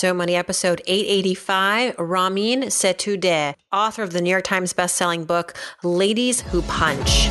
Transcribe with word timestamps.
So 0.00 0.14
Money 0.14 0.34
episode 0.34 0.80
885, 0.86 1.96
Ramin 1.98 2.62
Setudeh, 2.62 3.52
author 3.70 4.02
of 4.02 4.14
the 4.14 4.22
New 4.22 4.30
York 4.30 4.44
Times 4.44 4.72
bestselling 4.72 5.26
book, 5.26 5.52
Ladies 5.82 6.40
Who 6.40 6.62
Punch. 6.62 7.26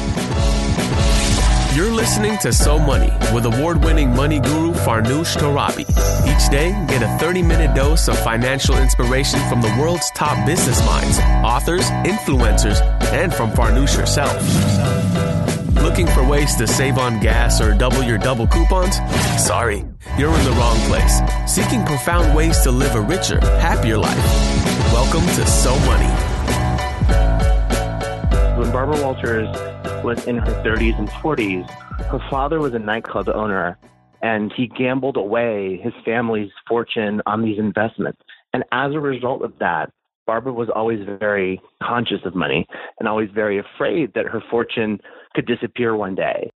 You're 1.76 1.90
listening 1.90 2.38
to 2.44 2.54
So 2.54 2.78
Money 2.78 3.12
with 3.34 3.48
award 3.48 3.84
winning 3.84 4.16
money 4.16 4.40
guru 4.40 4.74
Farnoosh 4.74 5.36
Torabi. 5.38 5.90
Each 6.30 6.52
day, 6.52 6.70
get 6.88 7.02
a 7.02 7.18
30 7.18 7.42
minute 7.42 7.76
dose 7.76 8.08
of 8.08 8.20
financial 8.20 8.78
inspiration 8.78 9.40
from 9.50 9.64
the 9.64 9.76
world's 9.80 10.12
top 10.12 10.46
business 10.46 10.80
minds, 10.86 11.18
authors, 11.44 11.90
influencers, 12.06 12.82
and 13.12 13.34
from 13.34 13.50
Farnoosh 13.50 13.96
herself. 13.96 15.59
Looking 15.90 16.06
for 16.06 16.24
ways 16.24 16.56
to 16.58 16.68
save 16.68 17.00
on 17.00 17.20
gas 17.20 17.60
or 17.60 17.74
double 17.74 18.04
your 18.04 18.20
double 18.20 18.46
coupons? 18.46 18.98
Sorry, 19.44 19.84
you're 20.20 20.32
in 20.32 20.46
the 20.46 20.52
wrong 20.52 20.78
place. 20.82 21.20
Seeking 21.48 21.84
profound 21.84 22.36
ways 22.36 22.62
to 22.62 22.70
live 22.70 22.94
a 22.94 23.02
richer, 23.02 23.40
happier 23.58 23.98
life. 23.98 24.16
Welcome 24.94 25.26
to 25.26 25.48
So 25.48 25.72
Money. 25.88 26.06
When 28.60 28.72
Barbara 28.72 29.02
Walters 29.02 29.48
was 30.04 30.28
in 30.28 30.38
her 30.38 30.64
30s 30.64 31.00
and 31.00 31.10
40s, 31.10 31.68
her 32.12 32.20
father 32.30 32.60
was 32.60 32.76
a 32.76 32.80
nightclub 32.80 33.28
owner 33.28 33.76
and 34.22 34.54
he 34.56 34.68
gambled 34.68 35.18
away 35.18 35.80
his 35.82 35.94
family's 36.06 36.52
fortune 36.68 37.20
on 37.26 37.42
these 37.42 37.58
investments. 37.58 38.22
And 38.54 38.64
as 38.72 38.94
a 38.94 39.00
result 39.00 39.42
of 39.42 39.58
that, 39.58 39.92
Barbara 40.28 40.54
was 40.54 40.70
always 40.70 41.00
very 41.18 41.60
conscious 41.82 42.20
of 42.26 42.36
money 42.36 42.68
and 43.00 43.10
always 43.10 43.32
very 43.34 43.58
afraid 43.58 44.14
that 44.14 44.28
her 44.28 44.44
fortune 44.52 45.00
could 45.36 45.46
disappear 45.46 45.96
one 45.96 46.16
day. 46.16 46.50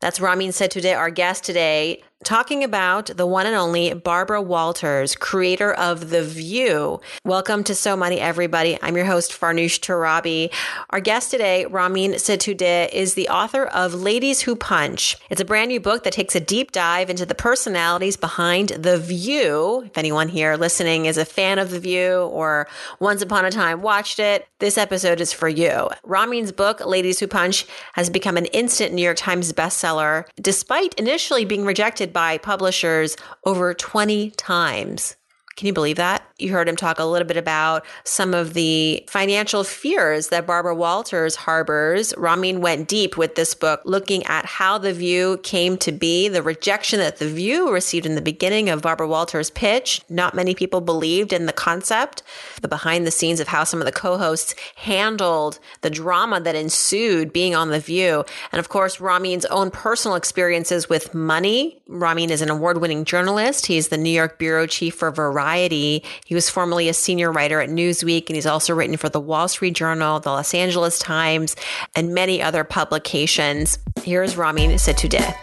That's 0.00 0.20
Ramin 0.20 0.50
Setudeh, 0.50 0.96
our 0.96 1.10
guest 1.10 1.44
today 1.44 2.02
talking 2.24 2.64
about 2.64 3.06
the 3.16 3.26
one 3.26 3.46
and 3.46 3.54
only 3.54 3.92
Barbara 3.92 4.40
Walters, 4.40 5.14
creator 5.14 5.74
of 5.74 6.08
The 6.08 6.24
View. 6.24 7.00
Welcome 7.22 7.62
to 7.64 7.74
So 7.74 7.96
Money, 7.96 8.18
everybody. 8.18 8.78
I'm 8.80 8.96
your 8.96 9.04
host, 9.04 9.30
Farnoosh 9.30 9.78
Torabi. 9.80 10.50
Our 10.88 11.00
guest 11.00 11.30
today, 11.30 11.66
Ramin 11.66 12.12
Setudeh, 12.12 12.90
is 12.92 13.12
the 13.12 13.28
author 13.28 13.66
of 13.66 13.94
Ladies 13.94 14.40
Who 14.40 14.56
Punch. 14.56 15.18
It's 15.28 15.40
a 15.42 15.44
brand 15.44 15.68
new 15.68 15.80
book 15.80 16.04
that 16.04 16.14
takes 16.14 16.34
a 16.34 16.40
deep 16.40 16.72
dive 16.72 17.10
into 17.10 17.26
the 17.26 17.34
personalities 17.34 18.16
behind 18.16 18.70
The 18.70 18.96
View. 18.96 19.82
If 19.84 19.98
anyone 19.98 20.28
here 20.30 20.56
listening 20.56 21.04
is 21.04 21.18
a 21.18 21.26
fan 21.26 21.58
of 21.58 21.70
The 21.70 21.80
View 21.80 22.20
or 22.20 22.66
once 23.00 23.20
upon 23.20 23.44
a 23.44 23.50
time 23.50 23.82
watched 23.82 24.18
it, 24.18 24.48
this 24.60 24.78
episode 24.78 25.20
is 25.20 25.34
for 25.34 25.48
you. 25.48 25.90
Ramin's 26.04 26.52
book, 26.52 26.84
Ladies 26.86 27.20
Who 27.20 27.26
Punch, 27.26 27.66
has 27.92 28.08
become 28.08 28.38
an 28.38 28.46
instant 28.46 28.94
New 28.94 29.02
York 29.02 29.18
Times 29.18 29.52
bestseller, 29.52 30.24
despite 30.40 30.94
initially 30.94 31.44
being 31.44 31.66
rejected 31.66 32.13
by 32.14 32.38
publishers 32.38 33.18
over 33.44 33.74
20 33.74 34.30
times. 34.30 35.16
Can 35.56 35.68
you 35.68 35.72
believe 35.72 35.96
that? 35.96 36.22
You 36.38 36.50
heard 36.50 36.68
him 36.68 36.74
talk 36.74 36.98
a 36.98 37.04
little 37.04 37.28
bit 37.28 37.36
about 37.36 37.86
some 38.02 38.34
of 38.34 38.54
the 38.54 39.04
financial 39.08 39.62
fears 39.62 40.28
that 40.28 40.48
Barbara 40.48 40.74
Walters 40.74 41.36
harbors. 41.36 42.12
Ramin 42.16 42.60
went 42.60 42.88
deep 42.88 43.16
with 43.16 43.36
this 43.36 43.54
book, 43.54 43.80
looking 43.84 44.24
at 44.24 44.44
how 44.44 44.78
The 44.78 44.92
View 44.92 45.38
came 45.44 45.76
to 45.78 45.92
be, 45.92 46.26
the 46.26 46.42
rejection 46.42 46.98
that 46.98 47.18
The 47.18 47.28
View 47.28 47.72
received 47.72 48.04
in 48.04 48.16
the 48.16 48.20
beginning 48.20 48.68
of 48.68 48.82
Barbara 48.82 49.06
Walters' 49.06 49.50
pitch. 49.50 50.00
Not 50.08 50.34
many 50.34 50.56
people 50.56 50.80
believed 50.80 51.32
in 51.32 51.46
the 51.46 51.52
concept, 51.52 52.24
the 52.60 52.68
behind 52.68 53.06
the 53.06 53.12
scenes 53.12 53.38
of 53.38 53.46
how 53.46 53.62
some 53.62 53.80
of 53.80 53.86
the 53.86 53.92
co 53.92 54.18
hosts 54.18 54.56
handled 54.74 55.60
the 55.82 55.90
drama 55.90 56.40
that 56.40 56.56
ensued 56.56 57.32
being 57.32 57.54
on 57.54 57.70
The 57.70 57.78
View. 57.78 58.24
And 58.50 58.58
of 58.58 58.70
course, 58.70 59.00
Ramin's 59.00 59.44
own 59.46 59.70
personal 59.70 60.16
experiences 60.16 60.88
with 60.88 61.14
money. 61.14 61.80
Ramin 61.86 62.30
is 62.30 62.42
an 62.42 62.50
award 62.50 62.80
winning 62.80 63.04
journalist. 63.04 63.66
He's 63.66 63.86
the 63.86 63.98
New 63.98 64.10
York 64.10 64.36
bureau 64.40 64.66
chief 64.66 64.96
for 64.96 65.12
Variety. 65.12 65.43
He 65.44 66.02
was 66.34 66.48
formerly 66.48 66.88
a 66.88 66.94
senior 66.94 67.30
writer 67.30 67.60
at 67.60 67.68
Newsweek, 67.68 68.28
and 68.28 68.34
he's 68.34 68.46
also 68.46 68.74
written 68.74 68.96
for 68.96 69.08
the 69.10 69.20
Wall 69.20 69.46
Street 69.46 69.74
Journal, 69.74 70.18
the 70.20 70.30
Los 70.30 70.54
Angeles 70.54 70.98
Times, 70.98 71.54
and 71.94 72.14
many 72.14 72.42
other 72.42 72.64
publications. 72.64 73.78
Here's 74.02 74.36
Ramin 74.36 74.70
Setudeh. 74.72 75.34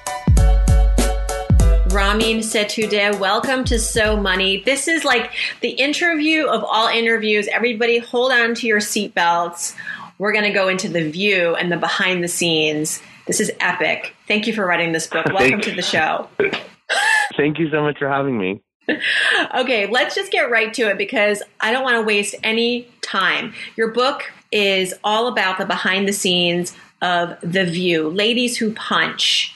Ramin 1.91 2.39
Setudeh, 2.39 3.19
welcome 3.19 3.63
to 3.65 3.77
So 3.77 4.17
Money. 4.17 4.63
This 4.63 4.87
is 4.87 5.05
like 5.05 5.31
the 5.61 5.69
interview 5.69 6.45
of 6.45 6.63
all 6.63 6.87
interviews. 6.87 7.47
Everybody 7.49 7.99
hold 7.99 8.31
on 8.31 8.55
to 8.55 8.67
your 8.67 8.79
seatbelts. 8.79 9.75
We're 10.17 10.31
going 10.31 10.45
to 10.45 10.53
go 10.53 10.67
into 10.67 10.89
the 10.89 11.11
view 11.11 11.55
and 11.55 11.71
the 11.71 11.77
behind 11.77 12.23
the 12.23 12.27
scenes. 12.27 13.01
This 13.27 13.39
is 13.39 13.51
epic. 13.59 14.15
Thank 14.27 14.47
you 14.47 14.53
for 14.53 14.65
writing 14.65 14.93
this 14.93 15.05
book. 15.05 15.25
Welcome 15.33 15.61
to 15.61 15.75
the 15.75 15.81
show. 15.81 16.27
Thank 17.37 17.59
you 17.59 17.69
so 17.69 17.81
much 17.81 17.99
for 17.99 18.07
having 18.07 18.37
me 18.37 18.61
okay, 19.55 19.87
let's 19.87 20.15
just 20.15 20.31
get 20.31 20.49
right 20.49 20.73
to 20.73 20.89
it 20.89 20.97
because 20.97 21.43
I 21.59 21.71
don't 21.71 21.83
want 21.83 21.97
to 21.97 22.01
waste 22.01 22.35
any 22.43 22.87
time. 23.01 23.53
Your 23.75 23.91
book 23.91 24.31
is 24.51 24.93
all 25.03 25.27
about 25.27 25.57
the 25.57 25.65
behind 25.65 26.07
the 26.07 26.13
scenes 26.13 26.75
of 27.01 27.37
The 27.41 27.65
View, 27.65 28.09
Ladies 28.09 28.57
Who 28.57 28.73
Punch. 28.73 29.55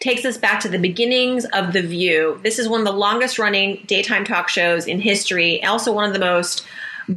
Takes 0.00 0.24
us 0.24 0.38
back 0.38 0.60
to 0.60 0.68
the 0.68 0.78
beginnings 0.78 1.44
of 1.46 1.72
The 1.72 1.82
View. 1.82 2.40
This 2.42 2.58
is 2.58 2.68
one 2.68 2.80
of 2.80 2.86
the 2.86 2.92
longest 2.92 3.38
running 3.38 3.82
daytime 3.86 4.24
talk 4.24 4.48
shows 4.48 4.86
in 4.86 5.00
history, 5.00 5.64
also 5.64 5.92
one 5.92 6.04
of 6.04 6.12
the 6.12 6.20
most 6.20 6.64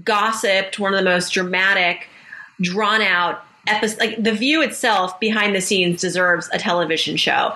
gossiped, 0.03 0.79
one 0.79 0.93
of 0.93 0.97
the 0.97 1.09
most 1.09 1.31
dramatic, 1.31 2.07
drawn 2.59 3.01
out 3.01 3.43
episodes. 3.67 3.99
Like 3.99 4.23
The 4.23 4.33
View 4.33 4.61
itself, 4.63 5.19
behind 5.19 5.55
the 5.55 5.61
scenes, 5.61 6.01
deserves 6.01 6.49
a 6.51 6.57
television 6.57 7.17
show. 7.17 7.53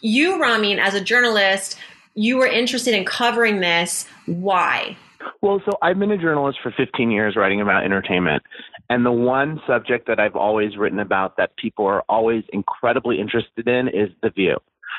You, 0.00 0.40
Ramin, 0.40 0.78
as 0.78 0.94
a 0.94 1.00
journalist, 1.00 1.76
you 2.18 2.36
were 2.36 2.48
interested 2.48 2.94
in 2.94 3.04
covering 3.04 3.60
this. 3.60 4.04
Why? 4.26 4.96
Well, 5.40 5.62
so 5.64 5.78
I've 5.82 6.00
been 6.00 6.10
a 6.10 6.18
journalist 6.18 6.58
for 6.60 6.74
15 6.76 7.12
years 7.12 7.36
writing 7.36 7.60
about 7.60 7.84
entertainment. 7.84 8.42
And 8.90 9.06
the 9.06 9.12
one 9.12 9.60
subject 9.68 10.08
that 10.08 10.18
I've 10.18 10.34
always 10.34 10.76
written 10.76 10.98
about 10.98 11.36
that 11.36 11.56
people 11.56 11.86
are 11.86 12.02
always 12.08 12.42
incredibly 12.52 13.20
interested 13.20 13.68
in 13.68 13.86
is 13.86 14.10
The 14.20 14.30
View. 14.30 14.56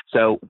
So 0.08 0.40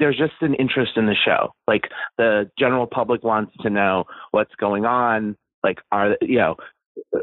there's 0.00 0.18
just 0.18 0.34
an 0.40 0.54
interest 0.54 0.92
in 0.96 1.06
the 1.06 1.14
show. 1.14 1.54
Like 1.68 1.84
the 2.18 2.50
general 2.58 2.88
public 2.88 3.22
wants 3.22 3.52
to 3.60 3.70
know 3.70 4.04
what's 4.32 4.54
going 4.56 4.84
on. 4.84 5.36
Like, 5.62 5.78
are, 5.92 6.16
you 6.20 6.38
know, 6.38 6.56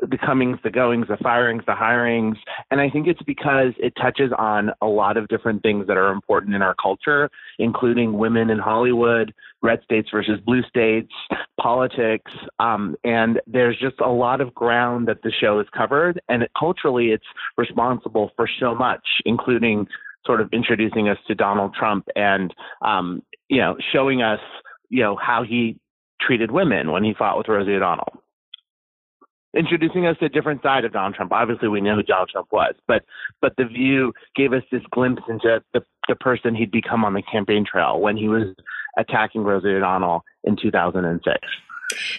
the 0.09 0.17
comings, 0.17 0.57
the 0.63 0.71
goings, 0.71 1.07
the 1.07 1.17
firings, 1.17 1.63
the 1.65 1.73
hirings. 1.73 2.35
And 2.71 2.81
I 2.81 2.89
think 2.89 3.07
it's 3.07 3.21
because 3.23 3.73
it 3.77 3.93
touches 4.01 4.31
on 4.37 4.71
a 4.81 4.87
lot 4.87 5.17
of 5.17 5.27
different 5.27 5.61
things 5.61 5.87
that 5.87 5.97
are 5.97 6.11
important 6.11 6.55
in 6.55 6.61
our 6.61 6.75
culture, 6.81 7.29
including 7.59 8.17
women 8.17 8.49
in 8.49 8.59
Hollywood, 8.59 9.33
red 9.61 9.81
states 9.83 10.09
versus 10.11 10.39
blue 10.45 10.63
states, 10.63 11.11
politics. 11.59 12.31
Um, 12.59 12.95
and 13.03 13.39
there's 13.45 13.77
just 13.79 13.99
a 13.99 14.09
lot 14.09 14.41
of 14.41 14.53
ground 14.53 15.07
that 15.07 15.21
the 15.23 15.31
show 15.31 15.57
has 15.57 15.67
covered. 15.75 16.19
And 16.29 16.43
it, 16.43 16.51
culturally, 16.57 17.11
it's 17.11 17.27
responsible 17.57 18.31
for 18.35 18.49
so 18.59 18.73
much, 18.73 19.05
including 19.25 19.87
sort 20.25 20.41
of 20.41 20.49
introducing 20.51 21.07
us 21.09 21.17
to 21.27 21.35
Donald 21.35 21.73
Trump 21.73 22.07
and, 22.15 22.53
um, 22.81 23.21
you 23.47 23.59
know, 23.59 23.75
showing 23.93 24.21
us, 24.21 24.39
you 24.89 25.01
know, 25.01 25.15
how 25.15 25.43
he 25.43 25.79
treated 26.21 26.51
women 26.51 26.91
when 26.91 27.03
he 27.03 27.13
fought 27.13 27.37
with 27.37 27.47
Rosie 27.47 27.75
O'Donnell 27.75 28.21
introducing 29.55 30.05
us 30.05 30.17
to 30.19 30.25
a 30.25 30.29
different 30.29 30.61
side 30.61 30.85
of 30.85 30.93
Donald 30.93 31.15
Trump. 31.15 31.31
Obviously, 31.31 31.67
we 31.67 31.81
know 31.81 31.95
who 31.95 32.03
Donald 32.03 32.29
Trump 32.29 32.47
was, 32.51 32.75
but 32.87 33.03
but 33.41 33.53
the 33.57 33.65
View 33.65 34.13
gave 34.35 34.53
us 34.53 34.63
this 34.71 34.83
glimpse 34.91 35.23
into 35.27 35.61
the 35.73 35.81
the 36.07 36.15
person 36.15 36.55
he'd 36.55 36.71
become 36.71 37.05
on 37.05 37.13
the 37.13 37.21
campaign 37.21 37.65
trail 37.69 37.99
when 37.99 38.17
he 38.17 38.27
was 38.27 38.55
attacking 38.97 39.43
Rosie 39.43 39.69
O'Donnell 39.69 40.23
in 40.43 40.55
2006. 40.55 41.37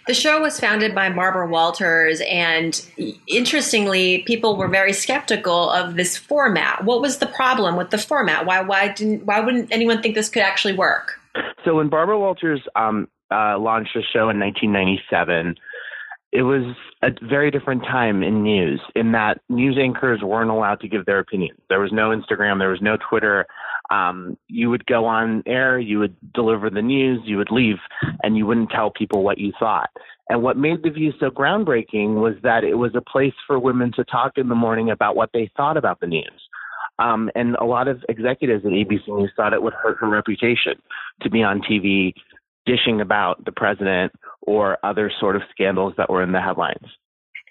The 0.07 0.15
show 0.15 0.41
was 0.41 0.59
founded 0.59 0.95
by 0.97 1.11
Barbara 1.11 1.49
Walters, 1.49 2.21
and 2.29 2.85
interestingly, 3.29 4.23
people 4.23 4.57
were 4.57 4.67
very 4.67 4.93
skeptical 4.93 5.71
of 5.71 5.95
this 5.95 6.17
format. 6.17 6.85
What 6.85 7.01
was 7.01 7.19
the 7.19 7.27
problem 7.27 7.77
with 7.77 7.91
the 7.91 7.99
format? 7.99 8.47
Why 8.47 8.63
why 8.63 8.89
didn't 8.89 9.27
why 9.27 9.41
wouldn't 9.41 9.73
anyone 9.73 10.03
think 10.03 10.17
this 10.17 10.29
could 10.29 10.43
actually 10.43 10.75
work? 10.75 11.21
So 11.65 11.77
when 11.77 11.89
Barbara 11.89 12.19
Walters 12.19 12.61
um, 12.75 13.07
uh, 13.31 13.59
launched 13.59 13.95
the 13.95 14.03
show 14.03 14.29
in 14.29 14.41
1997 14.41 15.55
it 16.33 16.43
was 16.43 16.77
a 17.03 17.11
very 17.23 17.51
different 17.51 17.83
time 17.83 18.23
in 18.23 18.43
news 18.43 18.81
in 18.95 19.13
that 19.13 19.41
news 19.49 19.77
anchors 19.81 20.21
weren't 20.23 20.51
allowed 20.51 20.81
to 20.81 20.89
give 20.89 21.05
their 21.05 21.19
opinions. 21.19 21.59
There 21.69 21.81
was 21.81 21.91
no 21.93 22.11
Instagram, 22.11 22.59
there 22.59 22.71
was 22.71 22.81
no 22.81 22.97
Twitter. 23.09 23.47
Um, 23.91 24.37
you 24.47 24.71
would 24.71 24.87
go 24.87 25.07
on 25.07 25.43
air, 25.47 25.81
you 25.81 25.99
would 25.99 26.15
deliver 26.33 26.71
the 26.71 26.83
news, 26.83 27.21
you 27.25 27.37
would 27.39 27.51
leave, 27.51 27.79
and 28.23 28.37
you 28.37 28.47
wouldn't 28.47 28.71
tell 28.71 28.91
people 28.91 29.25
what 29.25 29.39
you 29.39 29.53
thought. 29.59 29.91
And 30.29 30.45
what 30.45 30.57
made 30.57 30.85
The 30.85 30.91
View 30.91 31.13
so 31.19 31.29
groundbreaking 31.31 32.21
was 32.23 32.35
that 32.45 32.63
it 32.63 32.77
was 32.77 32.95
a 32.95 33.01
place 33.01 33.35
for 33.49 33.59
women 33.59 33.91
to 33.97 34.05
talk 34.05 34.33
in 34.37 34.49
the 34.49 34.55
morning 34.55 34.91
about 34.91 35.17
what 35.17 35.31
they 35.35 35.51
thought 35.57 35.77
about 35.77 35.99
the 35.99 36.07
news. 36.07 36.49
Um, 37.01 37.31
and 37.35 37.57
a 37.57 37.65
lot 37.65 37.89
of 37.89 38.05
executives 38.09 38.65
at 38.65 38.71
ABC 38.71 39.09
News 39.09 39.33
thought 39.35 39.55
it 39.55 39.63
would 39.63 39.73
hurt 39.73 39.97
her 39.99 40.09
reputation 40.09 40.75
to 41.23 41.31
be 41.31 41.43
on 41.43 41.63
TV 41.63 42.15
dishing 42.67 43.01
about 43.01 43.45
the 43.45 43.53
president 43.53 44.13
or 44.43 44.79
other 44.83 45.11
sort 45.21 45.37
of 45.37 45.43
scandals 45.51 45.95
that 45.97 46.11
were 46.11 46.23
in 46.23 46.33
the 46.33 46.41
headlines. 46.41 46.87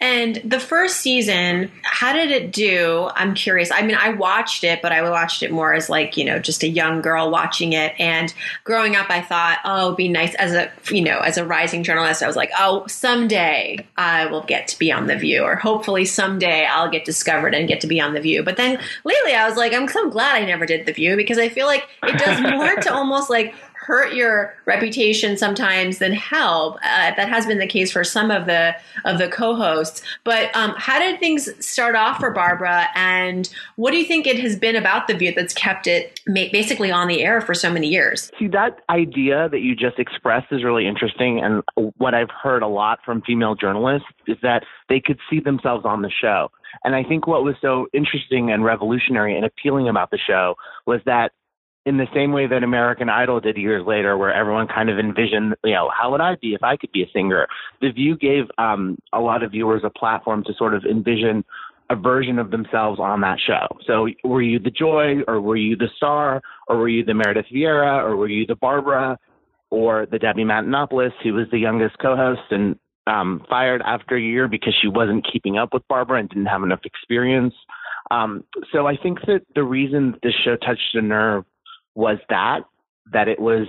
And 0.02 0.38
the 0.46 0.62
first 0.62 1.02
season, 1.02 1.70
how 1.84 2.14
did 2.14 2.32
it 2.32 2.54
do? 2.54 3.10
I'm 3.16 3.34
curious. 3.34 3.70
I 3.70 3.82
mean, 3.82 3.98
I 4.00 4.14
watched 4.14 4.64
it, 4.64 4.82
but 4.82 4.94
I 4.94 5.08
watched 5.10 5.44
it 5.44 5.52
more 5.52 5.74
as 5.74 5.90
like, 5.90 6.16
you 6.16 6.24
know, 6.24 6.40
just 6.40 6.64
a 6.64 6.70
young 6.70 7.02
girl 7.02 7.30
watching 7.30 7.74
it. 7.74 7.94
And 8.00 8.34
growing 8.64 8.96
up, 8.96 9.10
I 9.10 9.20
thought, 9.20 9.60
oh, 9.66 9.88
it'd 9.88 9.98
be 9.98 10.08
nice 10.08 10.36
as 10.36 10.54
a, 10.54 10.72
you 10.90 11.02
know, 11.02 11.20
as 11.20 11.38
a 11.38 11.46
rising 11.46 11.84
journalist, 11.84 12.24
I 12.24 12.28
was 12.28 12.38
like, 12.38 12.52
oh, 12.58 12.88
someday 12.88 13.86
I 13.98 14.28
will 14.28 14.44
get 14.44 14.70
to 14.70 14.80
be 14.80 14.90
on 14.90 15.08
The 15.08 15.18
View, 15.18 15.44
or 15.44 15.58
hopefully 15.58 16.06
someday 16.06 16.66
I'll 16.66 16.90
get 16.90 17.04
discovered 17.04 17.54
and 17.54 17.68
get 17.68 17.82
to 17.82 17.88
be 17.88 18.00
on 18.00 18.14
The 18.14 18.22
View. 18.22 18.42
But 18.42 18.56
then 18.56 18.80
lately 19.04 19.34
I 19.34 19.50
was 19.50 19.58
like, 19.58 19.74
I'm 19.74 19.90
so 19.90 20.10
glad 20.10 20.42
I 20.42 20.46
never 20.46 20.66
did 20.66 20.86
The 20.86 20.94
View 20.94 21.18
because 21.18 21.38
I 21.38 21.50
feel 21.50 21.68
like 21.68 21.86
it 22.04 22.18
does 22.18 22.40
more 22.54 22.74
to 22.74 22.94
almost 22.94 23.30
like 23.30 23.54
hurt 23.90 24.14
your 24.14 24.54
reputation 24.66 25.36
sometimes 25.36 25.98
than 25.98 26.14
help. 26.14 26.76
Uh, 26.76 27.12
that 27.16 27.28
has 27.28 27.48
been 27.48 27.58
the 27.58 27.66
case 27.66 27.92
for 27.92 28.04
some 28.04 28.30
of 28.30 28.46
the 28.46 28.76
of 29.04 29.18
the 29.18 29.28
co-hosts. 29.28 30.04
But 30.24 30.56
um, 30.56 30.76
how 30.78 31.00
did 31.00 31.20
things 31.20 31.50
start 31.66 31.96
off 31.96 32.20
for 32.20 32.30
Barbara, 32.30 32.86
and 32.94 33.50
what 33.78 33.90
do 33.90 33.98
you 33.98 34.06
think 34.06 34.28
it 34.28 34.40
has 34.40 34.56
been 34.56 34.76
about 34.76 35.08
the 35.08 35.16
View 35.16 35.34
that's 35.36 35.56
kept 35.56 35.88
it 35.88 36.22
basically 36.28 36.92
on 36.92 37.08
the 37.08 37.24
air 37.24 37.42
for 37.42 37.56
so 37.56 37.74
many 37.74 37.88
years? 37.88 38.30
See, 38.38 38.48
that 38.50 38.82
idea 38.92 39.50
that 39.50 39.62
you 39.62 39.76
just 39.76 39.98
expressed 39.98 40.52
is 40.52 40.64
really 40.64 40.86
interesting, 40.86 41.40
and 41.40 41.64
what 41.98 42.14
I've 42.14 42.30
heard 42.30 42.62
a 42.62 42.68
lot 42.68 43.00
from 43.04 43.24
female 43.24 43.56
journalists 43.56 44.08
is 44.28 44.38
that 44.44 44.66
they 44.88 45.00
could 45.00 45.18
see 45.32 45.40
themselves 45.40 45.84
on 45.84 46.04
the 46.04 46.12
show. 46.12 46.52
And 46.84 46.94
I 46.96 47.04
think 47.04 47.26
what 47.26 47.44
was 47.44 47.56
so 47.60 47.88
interesting 47.94 48.52
and 48.52 48.64
revolutionary 48.64 49.36
and 49.36 49.46
appealing 49.46 49.90
about 49.90 50.12
the 50.12 50.20
show 50.20 50.56
was 50.86 51.02
that 51.06 51.32
in 51.86 51.98
the 51.98 52.08
same 52.14 52.32
way 52.32 52.46
that 52.48 52.64
American 52.64 53.10
Idol 53.10 53.40
did 53.40 53.58
years 53.58 53.86
later, 53.86 54.18
where 54.18 54.34
everyone 54.34 54.68
kind 54.68 54.90
of 54.90 55.00
envisioned, 55.00 55.56
you 55.64 55.74
know, 55.74 55.90
how 55.98 56.12
would 56.12 56.22
I 56.22 56.36
be 56.36 56.54
if 56.54 56.64
I 56.64 56.78
could 56.78 56.92
be 56.92 57.04
a 57.04 57.10
singer? 57.14 57.48
The 57.82 57.92
View 57.92 58.18
gave 58.18 58.46
um, 58.58 58.98
a 59.14 59.20
lot 59.20 59.44
of 59.44 59.52
viewers 59.52 59.82
a 59.84 59.90
platform 59.90 60.44
to 60.46 60.54
sort 60.58 60.74
of 60.74 60.84
envision 60.86 61.44
a 61.90 61.96
version 61.96 62.38
of 62.38 62.52
themselves 62.52 63.00
on 63.00 63.22
that 63.22 63.40
show. 63.46 63.66
So 63.88 64.08
were 64.24 64.42
you 64.42 64.60
the 64.60 64.70
Joy, 64.70 65.22
or 65.28 65.42
were 65.42 65.56
you 65.56 65.76
the 65.76 65.90
Star, 65.98 66.42
or 66.68 66.78
were 66.78 66.90
you 66.90 67.04
the 67.04 67.16
Meredith 67.16 67.48
Vieira, 67.52 68.04
or 68.04 68.16
were 68.16 68.28
you 68.28 68.46
the 68.46 68.56
Barbara, 68.56 69.18
or 69.72 70.06
the 70.06 70.20
Debbie 70.20 70.44
Matenopoulos, 70.44 71.14
who 71.24 71.34
was 71.34 71.48
the 71.52 71.58
youngest 71.58 71.98
co-host 72.00 72.42
and 72.52 72.76
um, 73.08 73.44
fired 73.50 73.82
after 73.84 74.16
a 74.16 74.22
year 74.22 74.48
because 74.48 74.76
she 74.80 74.88
wasn't 74.88 75.26
keeping 75.32 75.58
up 75.58 75.74
with 75.74 75.88
Barbara 75.88 76.20
and 76.20 76.30
didn't 76.30 76.46
have 76.46 76.62
enough 76.62 76.82
experience. 76.84 77.56
Um, 78.12 78.44
so 78.72 78.88
I 78.88 78.96
think 78.96 79.22
that 79.22 79.42
the 79.56 79.64
reason 79.64 80.16
this 80.22 80.34
show 80.44 80.56
touched 80.58 80.94
a 80.94 81.02
nerve 81.02 81.46
was 82.00 82.18
that 82.30 82.62
that 83.12 83.28
it 83.28 83.40
was 83.40 83.68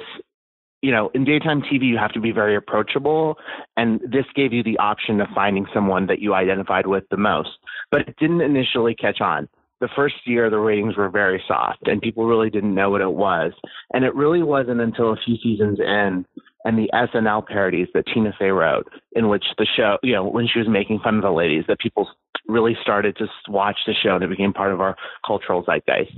you 0.82 0.92
know 0.92 1.10
in 1.14 1.24
daytime 1.24 1.60
tv 1.62 1.82
you 1.82 1.98
have 1.98 2.12
to 2.12 2.20
be 2.20 2.30
very 2.30 2.54
approachable 2.54 3.36
and 3.76 4.00
this 4.00 4.24
gave 4.36 4.52
you 4.52 4.62
the 4.62 4.78
option 4.78 5.20
of 5.20 5.26
finding 5.34 5.66
someone 5.74 6.06
that 6.06 6.20
you 6.20 6.34
identified 6.34 6.86
with 6.86 7.04
the 7.10 7.16
most. 7.16 7.50
But 7.90 8.02
it 8.02 8.16
didn't 8.18 8.40
initially 8.40 8.94
catch 8.94 9.20
on. 9.20 9.48
The 9.80 9.88
first 9.96 10.14
year 10.26 10.48
the 10.48 10.58
ratings 10.58 10.96
were 10.96 11.08
very 11.08 11.42
soft 11.48 11.88
and 11.88 12.00
people 12.00 12.26
really 12.26 12.50
didn't 12.50 12.74
know 12.74 12.90
what 12.90 13.00
it 13.00 13.12
was. 13.12 13.52
And 13.92 14.04
it 14.04 14.14
really 14.14 14.42
wasn't 14.42 14.80
until 14.80 15.12
a 15.12 15.16
few 15.24 15.36
seasons 15.42 15.80
in 15.80 16.24
and 16.64 16.78
the 16.78 16.90
SNL 16.92 17.46
parodies 17.46 17.88
that 17.94 18.06
Tina 18.06 18.34
Fey 18.38 18.50
wrote, 18.50 18.86
in 19.12 19.28
which 19.28 19.44
the 19.58 19.66
show, 19.76 19.98
you 20.02 20.12
know, 20.12 20.24
when 20.24 20.46
she 20.46 20.58
was 20.58 20.68
making 20.68 21.00
fun 21.00 21.16
of 21.16 21.22
the 21.22 21.30
ladies, 21.30 21.64
that 21.68 21.78
people 21.78 22.08
really 22.46 22.76
started 22.82 23.16
to 23.16 23.28
watch 23.48 23.76
the 23.86 23.94
show 23.94 24.16
and 24.16 24.24
it 24.24 24.30
became 24.30 24.52
part 24.52 24.72
of 24.72 24.80
our 24.80 24.96
cultural 25.26 25.62
zeitgeist. 25.64 26.12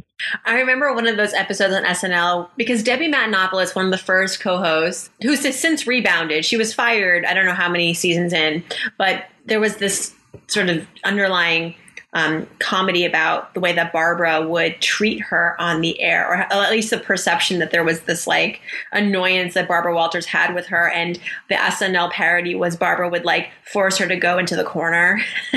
I 0.46 0.54
remember 0.54 0.94
one 0.94 1.06
of 1.06 1.16
those 1.16 1.34
episodes 1.34 1.74
on 1.74 1.84
SNL 1.84 2.48
because 2.56 2.82
Debbie 2.82 3.10
Matenopoulos, 3.10 3.76
one 3.76 3.84
of 3.86 3.90
the 3.90 3.98
first 3.98 4.40
co-hosts, 4.40 5.10
who's 5.20 5.40
since 5.54 5.86
rebounded, 5.86 6.44
she 6.44 6.56
was 6.56 6.72
fired, 6.72 7.24
I 7.24 7.34
don't 7.34 7.44
know 7.44 7.54
how 7.54 7.68
many 7.68 7.92
seasons 7.92 8.32
in, 8.32 8.64
but 8.98 9.26
there 9.44 9.60
was 9.60 9.76
this 9.76 10.14
sort 10.46 10.70
of 10.70 10.86
underlying 11.04 11.74
um, 12.14 12.46
comedy 12.58 13.04
about 13.04 13.54
the 13.54 13.60
way 13.60 13.72
that 13.72 13.92
Barbara 13.92 14.46
would 14.46 14.80
treat 14.80 15.20
her 15.20 15.56
on 15.58 15.80
the 15.80 16.00
air, 16.00 16.28
or 16.28 16.36
at 16.36 16.70
least 16.70 16.90
the 16.90 16.98
perception 16.98 17.58
that 17.58 17.70
there 17.70 17.84
was 17.84 18.02
this 18.02 18.26
like 18.26 18.60
annoyance 18.92 19.54
that 19.54 19.66
Barbara 19.66 19.94
Walters 19.94 20.26
had 20.26 20.54
with 20.54 20.66
her. 20.66 20.90
And 20.90 21.18
the 21.48 21.54
SNL 21.54 22.10
parody 22.10 22.54
was 22.54 22.76
Barbara 22.76 23.08
would 23.08 23.24
like 23.24 23.50
force 23.64 23.96
her 23.96 24.06
to 24.06 24.16
go 24.16 24.36
into 24.36 24.56
the 24.56 24.64
corner. 24.64 25.22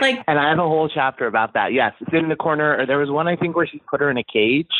like, 0.00 0.22
and 0.26 0.38
I 0.38 0.48
have 0.48 0.58
a 0.58 0.62
whole 0.62 0.88
chapter 0.88 1.26
about 1.26 1.52
that. 1.54 1.74
Yes, 1.74 1.92
in 2.12 2.30
the 2.30 2.36
corner. 2.36 2.78
Or 2.78 2.86
there 2.86 2.98
was 2.98 3.10
one 3.10 3.28
I 3.28 3.36
think 3.36 3.54
where 3.54 3.66
she 3.66 3.82
put 3.90 4.00
her 4.00 4.10
in 4.10 4.16
a 4.16 4.24
cage, 4.24 4.70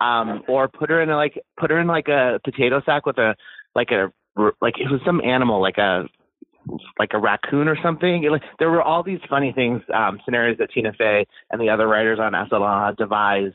um, 0.00 0.42
or 0.48 0.68
put 0.68 0.88
her 0.88 1.02
in 1.02 1.10
a, 1.10 1.16
like 1.16 1.38
put 1.58 1.70
her 1.70 1.78
in 1.78 1.86
like 1.86 2.08
a 2.08 2.40
potato 2.44 2.80
sack 2.86 3.04
with 3.04 3.18
a 3.18 3.34
like 3.74 3.90
a 3.90 4.10
like 4.60 4.78
it 4.78 4.90
was 4.90 5.00
some 5.04 5.20
animal 5.20 5.60
like 5.60 5.78
a 5.78 6.04
like 6.98 7.10
a 7.12 7.18
raccoon 7.18 7.68
or 7.68 7.76
something. 7.82 8.24
It, 8.24 8.42
there 8.58 8.70
were 8.70 8.82
all 8.82 9.02
these 9.02 9.20
funny 9.28 9.52
things, 9.52 9.82
um, 9.94 10.20
scenarios 10.24 10.58
that 10.58 10.70
Tina 10.72 10.92
Fey 10.92 11.26
and 11.50 11.60
the 11.60 11.68
other 11.68 11.86
writers 11.86 12.18
on 12.20 12.32
SNL 12.32 12.96
devised 12.96 13.54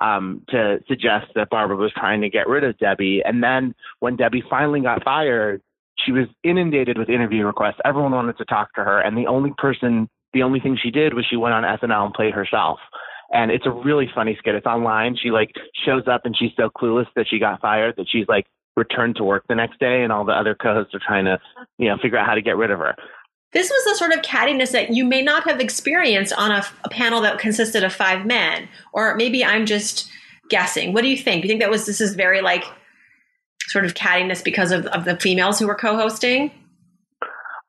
um, 0.00 0.42
to 0.48 0.78
suggest 0.88 1.26
that 1.34 1.50
Barbara 1.50 1.76
was 1.76 1.92
trying 1.94 2.20
to 2.22 2.28
get 2.28 2.48
rid 2.48 2.64
of 2.64 2.78
Debbie. 2.78 3.22
And 3.24 3.42
then 3.42 3.74
when 4.00 4.16
Debbie 4.16 4.42
finally 4.48 4.80
got 4.80 5.04
fired, 5.04 5.62
she 6.04 6.12
was 6.12 6.26
inundated 6.42 6.98
with 6.98 7.08
interview 7.08 7.46
requests. 7.46 7.80
Everyone 7.84 8.12
wanted 8.12 8.38
to 8.38 8.44
talk 8.44 8.74
to 8.74 8.82
her, 8.82 9.00
and 9.00 9.16
the 9.16 9.26
only 9.26 9.52
person, 9.58 10.08
the 10.32 10.42
only 10.42 10.58
thing 10.58 10.78
she 10.82 10.90
did 10.90 11.14
was 11.14 11.24
she 11.28 11.36
went 11.36 11.54
on 11.54 11.62
SNL 11.62 12.06
and 12.06 12.14
played 12.14 12.34
herself. 12.34 12.78
And 13.32 13.50
it's 13.50 13.66
a 13.66 13.70
really 13.70 14.10
funny 14.14 14.36
skit. 14.38 14.54
It's 14.54 14.66
online. 14.66 15.16
She 15.16 15.30
like 15.30 15.52
shows 15.86 16.02
up 16.06 16.22
and 16.24 16.36
she's 16.36 16.50
so 16.56 16.68
clueless 16.68 17.06
that 17.16 17.26
she 17.28 17.38
got 17.38 17.62
fired 17.62 17.94
that 17.96 18.06
she's 18.10 18.26
like 18.28 18.46
return 18.76 19.14
to 19.14 19.24
work 19.24 19.44
the 19.48 19.54
next 19.54 19.78
day, 19.78 20.02
and 20.02 20.12
all 20.12 20.24
the 20.24 20.32
other 20.32 20.54
co-hosts 20.54 20.94
are 20.94 21.00
trying 21.06 21.24
to, 21.26 21.38
you 21.78 21.88
know, 21.88 21.96
figure 22.00 22.18
out 22.18 22.26
how 22.26 22.34
to 22.34 22.42
get 22.42 22.56
rid 22.56 22.70
of 22.70 22.78
her. 22.78 22.94
This 23.52 23.68
was 23.68 23.84
the 23.84 23.96
sort 23.96 24.12
of 24.12 24.22
cattiness 24.22 24.72
that 24.72 24.90
you 24.94 25.04
may 25.04 25.20
not 25.20 25.44
have 25.44 25.60
experienced 25.60 26.32
on 26.32 26.50
a, 26.50 26.64
a 26.84 26.88
panel 26.88 27.20
that 27.20 27.38
consisted 27.38 27.84
of 27.84 27.92
five 27.92 28.24
men, 28.24 28.68
or 28.94 29.14
maybe 29.14 29.44
I'm 29.44 29.66
just 29.66 30.08
guessing. 30.48 30.92
What 30.92 31.02
do 31.02 31.08
you 31.08 31.18
think? 31.18 31.42
Do 31.42 31.48
you 31.48 31.52
think 31.52 31.60
that 31.60 31.70
was 31.70 31.84
this 31.84 32.00
is 32.00 32.14
very 32.14 32.40
like 32.40 32.64
sort 33.66 33.84
of 33.84 33.94
cattiness 33.94 34.42
because 34.42 34.72
of, 34.72 34.86
of 34.86 35.04
the 35.04 35.18
females 35.18 35.58
who 35.58 35.66
were 35.66 35.74
co-hosting? 35.74 36.50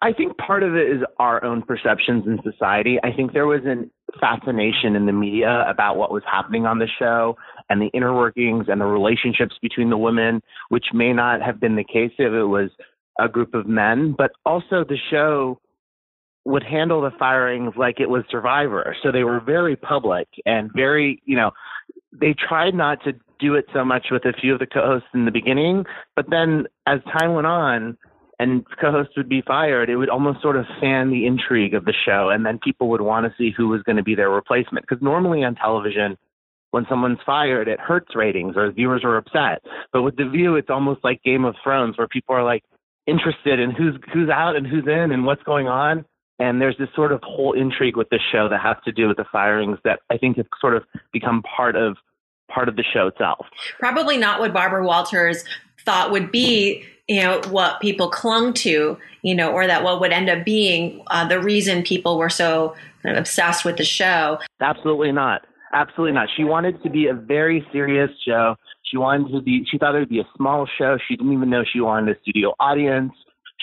I 0.04 0.12
think 0.12 0.38
part 0.38 0.64
of 0.64 0.76
it 0.76 0.90
is 0.90 1.02
our 1.18 1.42
own 1.46 1.62
perceptions 1.62 2.26
in 2.28 2.38
society. 2.44 3.00
I 3.06 3.14
think 3.14 3.32
there 3.32 3.48
was 3.48 3.62
an 3.64 3.90
fascination 4.20 4.98
in 4.98 5.06
the 5.06 5.14
media 5.14 5.64
about 5.66 5.96
what 5.96 6.12
was 6.12 6.24
happening 6.30 6.66
on 6.66 6.78
the 6.78 6.90
show 7.00 7.38
and 7.70 7.82
the 7.82 7.88
inner 7.94 8.14
workings 8.14 8.66
and 8.68 8.82
the 8.82 8.86
relationships 8.86 9.56
between 9.62 9.90
the 9.90 9.98
women, 9.98 10.42
which 10.68 10.88
may 10.94 11.14
not 11.14 11.42
have 11.42 11.62
been 11.62 11.78
the 11.78 11.86
case 11.86 12.12
if 12.20 12.34
it 12.34 12.44
was 12.44 12.70
a 13.18 13.30
group 13.30 13.54
of 13.54 13.66
men. 13.66 14.14
But 14.18 14.32
also, 14.46 14.84
the 14.84 14.98
show 15.10 15.62
would 16.44 16.64
handle 16.64 17.02
the 17.02 17.12
firings 17.18 17.74
like 17.78 18.02
it 18.02 18.10
was 18.10 18.24
Survivor. 18.30 18.98
So 19.02 19.10
they 19.10 19.24
were 19.24 19.40
very 19.40 19.78
public 19.78 20.28
and 20.46 20.70
very, 20.76 21.22
you 21.26 21.38
know, 21.38 21.52
they 22.12 22.34
tried 22.34 22.76
not 22.76 23.02
to 23.06 23.14
do 23.40 23.56
it 23.56 23.68
so 23.74 23.86
much 23.86 24.08
with 24.12 24.26
a 24.26 24.34
few 24.34 24.54
of 24.54 24.60
the 24.60 24.68
co 24.68 24.86
hosts 24.86 25.08
in 25.14 25.24
the 25.24 25.32
beginning. 25.32 25.86
But 26.18 26.30
then 26.30 26.66
as 26.86 27.00
time 27.18 27.34
went 27.36 27.48
on, 27.48 27.98
and 28.40 28.66
co-hosts 28.82 29.16
would 29.16 29.30
be 29.30 29.42
fired, 29.42 29.90
it 29.90 29.96
would 29.96 30.10
almost 30.10 30.42
sort 30.42 30.56
of 30.56 30.66
fan 30.82 31.10
the 31.10 31.25
intrigue 31.25 31.74
of 31.74 31.86
the 31.86 31.94
show, 32.06 32.30
and 32.30 32.46
then 32.46 32.60
people 32.60 32.90
would 32.90 33.02
want 33.02 33.25
to 33.25 33.34
see 33.38 33.54
who 33.56 33.68
was 33.68 33.82
going 33.84 33.98
to 33.98 34.04
be 34.04 34.16
their 34.16 34.30
replacement. 34.30 34.86
Because 34.88 35.04
normally 35.04 35.44
on 35.44 35.56
television, 35.56 36.18
when 36.72 36.86
someone's 36.90 37.20
fired, 37.25 37.68
it 37.68 37.80
hurts 37.80 38.16
ratings 38.16 38.56
or 38.58 38.72
viewers 38.72 39.04
are 39.04 39.18
upset. 39.18 39.62
But 39.92 40.02
with 40.02 40.16
The 40.16 40.28
View, 40.28 40.56
it's 40.56 40.72
almost 40.72 41.04
like 41.04 41.22
Game 41.24 41.46
of 41.46 41.56
Thrones, 41.63 41.98
where 41.98 42.08
people 42.08 42.36
are 42.36 42.44
like 42.44 42.63
interested 43.06 43.60
in 43.60 43.72
who's 43.72 43.96
who's 44.12 44.30
out 44.30 44.56
and 44.56 44.66
who's 44.66 44.86
in 44.88 45.12
and 45.12 45.25
what's 45.25 45.44
going 45.44 45.68
on. 45.68 46.06
And 46.40 46.60
there's 46.60 46.78
this 46.80 46.90
sort 46.96 47.12
of 47.12 47.22
whole 47.22 47.54
intrigue 47.54 47.96
with 47.96 48.10
the 48.10 48.20
show 48.32 48.50
that 48.50 48.60
has 48.60 48.78
to 48.86 48.92
do 48.92 49.08
with 49.08 49.18
the 49.18 49.25
firings 49.32 49.78
that 49.84 50.00
I 50.10 50.18
think 50.18 50.38
have 50.38 50.48
sort 50.60 50.75
of 50.75 50.84
become 51.12 51.44
part 51.44 51.75
of 51.75 51.98
part 52.50 52.68
of 52.68 52.75
the 52.75 52.84
show 52.84 53.08
itself. 53.08 53.46
Probably 53.80 54.18
not 54.18 54.40
what 54.40 54.52
Barbara 54.52 54.86
Walters 54.86 55.44
thought 55.86 56.12
would 56.12 56.32
be 56.32 56.86
you 57.07 57.22
know 57.22 57.41
what 57.50 57.81
people 57.81 58.10
clung 58.10 58.53
to 58.53 58.98
you 59.22 59.36
know 59.36 59.51
or 59.51 59.67
that 59.67 59.83
what 59.83 60.00
would 60.00 60.12
end 60.12 60.29
up 60.29 60.45
being 60.45 61.03
uh, 61.07 61.27
the 61.27 61.39
reason 61.39 61.83
people 61.83 62.17
were 62.17 62.29
so 62.29 62.75
kind 63.03 63.17
of 63.17 63.22
obsessed 63.22 63.65
with 63.65 63.77
the 63.77 63.83
show. 63.83 64.39
Absolutely 64.62 65.12
not. 65.12 65.45
Absolutely 65.74 66.13
not. 66.13 66.29
She 66.36 66.43
wanted 66.43 66.81
to 66.83 66.89
be 66.89 67.07
a 67.07 67.13
very 67.13 67.65
serious 67.72 68.10
show. 68.25 68.55
She 68.83 68.98
wanted 68.98 69.31
to 69.33 69.41
be 69.41 69.65
she 69.69 69.77
thought 69.77 69.95
it 69.95 70.00
would 70.00 70.10
be 70.10 70.19
a 70.19 70.27
small 70.38 70.67
show. 70.77 70.98
She 71.07 71.15
didn't 71.15 71.33
even 71.33 71.50
know 71.50 71.63
she 71.63 71.81
wanted 71.81 72.15
a 72.15 72.19
studio 72.22 72.53
audience. 72.60 73.12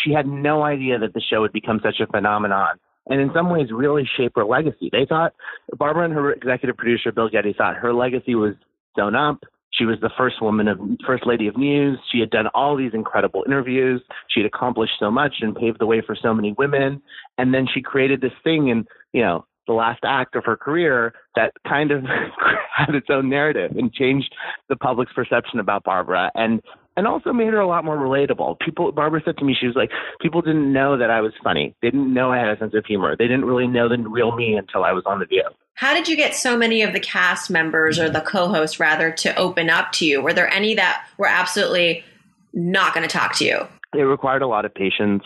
She 0.04 0.12
had 0.12 0.26
no 0.26 0.62
idea 0.62 0.98
that 0.98 1.14
the 1.14 1.20
show 1.20 1.40
would 1.40 1.52
become 1.52 1.80
such 1.82 2.00
a 2.00 2.06
phenomenon. 2.06 2.78
And 3.06 3.20
in 3.20 3.30
some 3.34 3.50
ways 3.50 3.68
really 3.72 4.08
shape 4.16 4.32
her 4.36 4.44
legacy. 4.44 4.88
They 4.92 5.06
thought 5.08 5.32
barbara 5.76 6.04
and 6.04 6.14
her 6.14 6.32
executive 6.32 6.76
producer 6.76 7.12
bill 7.12 7.30
geddie 7.30 7.56
thought 7.56 7.76
her 7.76 7.94
legacy 7.94 8.34
was 8.34 8.54
sewn 8.96 9.14
up 9.14 9.38
she 9.72 9.84
was 9.84 9.98
the 10.00 10.10
first 10.16 10.42
woman 10.42 10.68
of 10.68 10.78
first 11.06 11.26
lady 11.26 11.46
of 11.46 11.56
news. 11.56 11.98
She 12.10 12.20
had 12.20 12.30
done 12.30 12.48
all 12.54 12.76
these 12.76 12.92
incredible 12.94 13.44
interviews. 13.46 14.02
She 14.28 14.40
had 14.40 14.46
accomplished 14.46 14.94
so 14.98 15.10
much 15.10 15.34
and 15.40 15.54
paved 15.54 15.80
the 15.80 15.86
way 15.86 16.02
for 16.04 16.16
so 16.20 16.34
many 16.34 16.52
women. 16.58 17.02
And 17.38 17.54
then 17.54 17.66
she 17.72 17.80
created 17.80 18.20
this 18.20 18.32
thing 18.42 18.68
in, 18.68 18.86
you 19.12 19.22
know, 19.22 19.46
the 19.66 19.72
last 19.72 20.00
act 20.04 20.34
of 20.34 20.44
her 20.44 20.56
career 20.56 21.14
that 21.36 21.52
kind 21.66 21.92
of 21.92 22.02
had 22.76 22.94
its 22.94 23.06
own 23.08 23.28
narrative 23.28 23.72
and 23.76 23.92
changed 23.92 24.34
the 24.68 24.76
public's 24.76 25.12
perception 25.12 25.60
about 25.60 25.84
Barbara. 25.84 26.30
And 26.34 26.60
and 26.96 27.06
also 27.06 27.32
made 27.32 27.52
her 27.52 27.60
a 27.60 27.66
lot 27.66 27.84
more 27.84 27.96
relatable. 27.96 28.58
People, 28.58 28.90
Barbara 28.92 29.22
said 29.24 29.38
to 29.38 29.44
me, 29.44 29.56
she 29.58 29.66
was 29.66 29.76
like, 29.76 29.90
people 30.20 30.42
didn't 30.42 30.72
know 30.72 30.98
that 30.98 31.08
I 31.08 31.20
was 31.20 31.32
funny. 31.42 31.74
They 31.80 31.88
didn't 31.88 32.12
know 32.12 32.32
I 32.32 32.38
had 32.38 32.48
a 32.48 32.58
sense 32.58 32.74
of 32.74 32.84
humor. 32.84 33.16
They 33.16 33.26
didn't 33.26 33.44
really 33.44 33.68
know 33.68 33.88
the 33.88 33.96
real 33.96 34.34
me 34.34 34.54
until 34.56 34.84
I 34.84 34.92
was 34.92 35.04
on 35.06 35.20
The 35.20 35.26
View. 35.26 35.44
How 35.80 35.94
did 35.94 36.08
you 36.08 36.14
get 36.14 36.34
so 36.34 36.58
many 36.58 36.82
of 36.82 36.92
the 36.92 37.00
cast 37.00 37.48
members 37.48 37.98
or 37.98 38.10
the 38.10 38.20
co-hosts 38.20 38.78
rather 38.78 39.10
to 39.12 39.34
open 39.36 39.70
up 39.70 39.92
to 39.92 40.04
you? 40.04 40.20
Were 40.20 40.34
there 40.34 40.52
any 40.52 40.74
that 40.74 41.06
were 41.16 41.26
absolutely 41.26 42.04
not 42.52 42.92
going 42.92 43.08
to 43.08 43.10
talk 43.10 43.34
to 43.36 43.46
you? 43.46 43.66
It 43.94 44.02
required 44.02 44.42
a 44.42 44.46
lot 44.46 44.66
of 44.66 44.74
patience. 44.74 45.22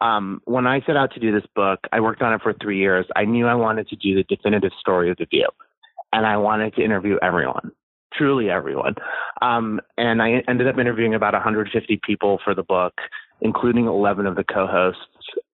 Um, 0.00 0.42
when 0.46 0.66
I 0.66 0.80
set 0.80 0.96
out 0.96 1.14
to 1.14 1.20
do 1.20 1.30
this 1.30 1.48
book, 1.54 1.78
I 1.92 2.00
worked 2.00 2.22
on 2.22 2.32
it 2.32 2.42
for 2.42 2.54
three 2.54 2.76
years. 2.76 3.06
I 3.14 3.24
knew 3.24 3.46
I 3.46 3.54
wanted 3.54 3.86
to 3.86 3.94
do 3.94 4.16
the 4.16 4.24
definitive 4.24 4.72
story 4.80 5.12
of 5.12 5.16
The 5.16 5.26
View, 5.26 5.46
and 6.12 6.26
I 6.26 6.38
wanted 6.38 6.74
to 6.74 6.82
interview 6.82 7.16
everyone 7.22 7.70
truly 8.16 8.48
everyone. 8.48 8.94
Um, 9.42 9.80
and 9.98 10.22
I 10.22 10.44
ended 10.46 10.68
up 10.68 10.78
interviewing 10.78 11.14
about 11.14 11.32
150 11.32 12.00
people 12.06 12.38
for 12.44 12.54
the 12.54 12.62
book, 12.62 12.94
including 13.40 13.86
11 13.86 14.24
of 14.24 14.36
the 14.36 14.44
co-hosts. 14.44 15.00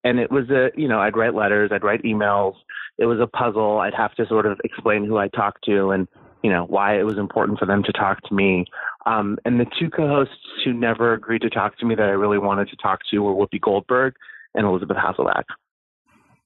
And 0.04 0.18
it 0.18 0.30
was 0.30 0.50
a, 0.50 0.70
you 0.76 0.86
know, 0.86 1.00
I'd 1.00 1.16
write 1.16 1.34
letters, 1.34 1.70
I'd 1.72 1.82
write 1.82 2.02
emails. 2.02 2.56
It 3.00 3.06
was 3.06 3.18
a 3.18 3.26
puzzle. 3.26 3.78
I'd 3.78 3.94
have 3.94 4.14
to 4.14 4.26
sort 4.26 4.46
of 4.46 4.60
explain 4.62 5.04
who 5.04 5.16
I 5.16 5.28
talked 5.28 5.64
to 5.64 5.90
and, 5.90 6.06
you 6.42 6.50
know, 6.50 6.64
why 6.66 6.98
it 6.98 7.04
was 7.04 7.18
important 7.18 7.58
for 7.58 7.66
them 7.66 7.82
to 7.82 7.92
talk 7.92 8.20
to 8.28 8.34
me. 8.34 8.66
Um, 9.06 9.38
and 9.44 9.58
the 9.58 9.66
two 9.78 9.90
co-hosts 9.90 10.34
who 10.64 10.72
never 10.72 11.14
agreed 11.14 11.42
to 11.42 11.50
talk 11.50 11.78
to 11.78 11.86
me 11.86 11.94
that 11.94 12.04
I 12.04 12.10
really 12.10 12.38
wanted 12.38 12.68
to 12.68 12.76
talk 12.76 13.00
to 13.10 13.18
were 13.20 13.34
Whoopi 13.34 13.60
Goldberg 13.60 14.14
and 14.54 14.66
Elizabeth 14.66 14.98
Hasselbeck. 14.98 15.44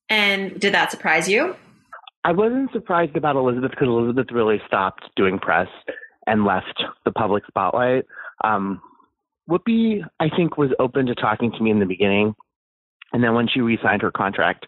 And 0.09 0.59
did 0.61 0.73
that 0.75 0.91
surprise 0.91 1.29
you? 1.29 1.57
I 2.25 2.33
wasn't 2.33 2.73
surprised 2.73 3.17
about 3.17 3.37
Elizabeth 3.37 3.73
because 3.73 3.89
Elizabeth 3.89 4.27
really 4.33 4.61
stopped 4.67 5.05
doing 5.17 5.39
press 5.39 5.69
and 6.27 6.45
left 6.45 6.83
the 7.05 7.13
public 7.13 7.45
spotlight. 7.47 8.05
Um, 8.43 8.81
Whoopi, 9.51 10.03
I 10.21 10.29
think, 10.35 10.57
was 10.57 10.71
open 10.79 11.07
to 11.07 11.15
talking 11.15 11.53
to 11.53 11.63
me 11.63 11.71
in 11.71 11.81
the 11.81 11.87
beginning, 11.87 12.35
and 13.13 13.23
then 13.23 13.35
when 13.35 13.47
she 13.47 13.61
re-signed 13.61 14.01
her 14.03 14.11
contract, 14.11 14.67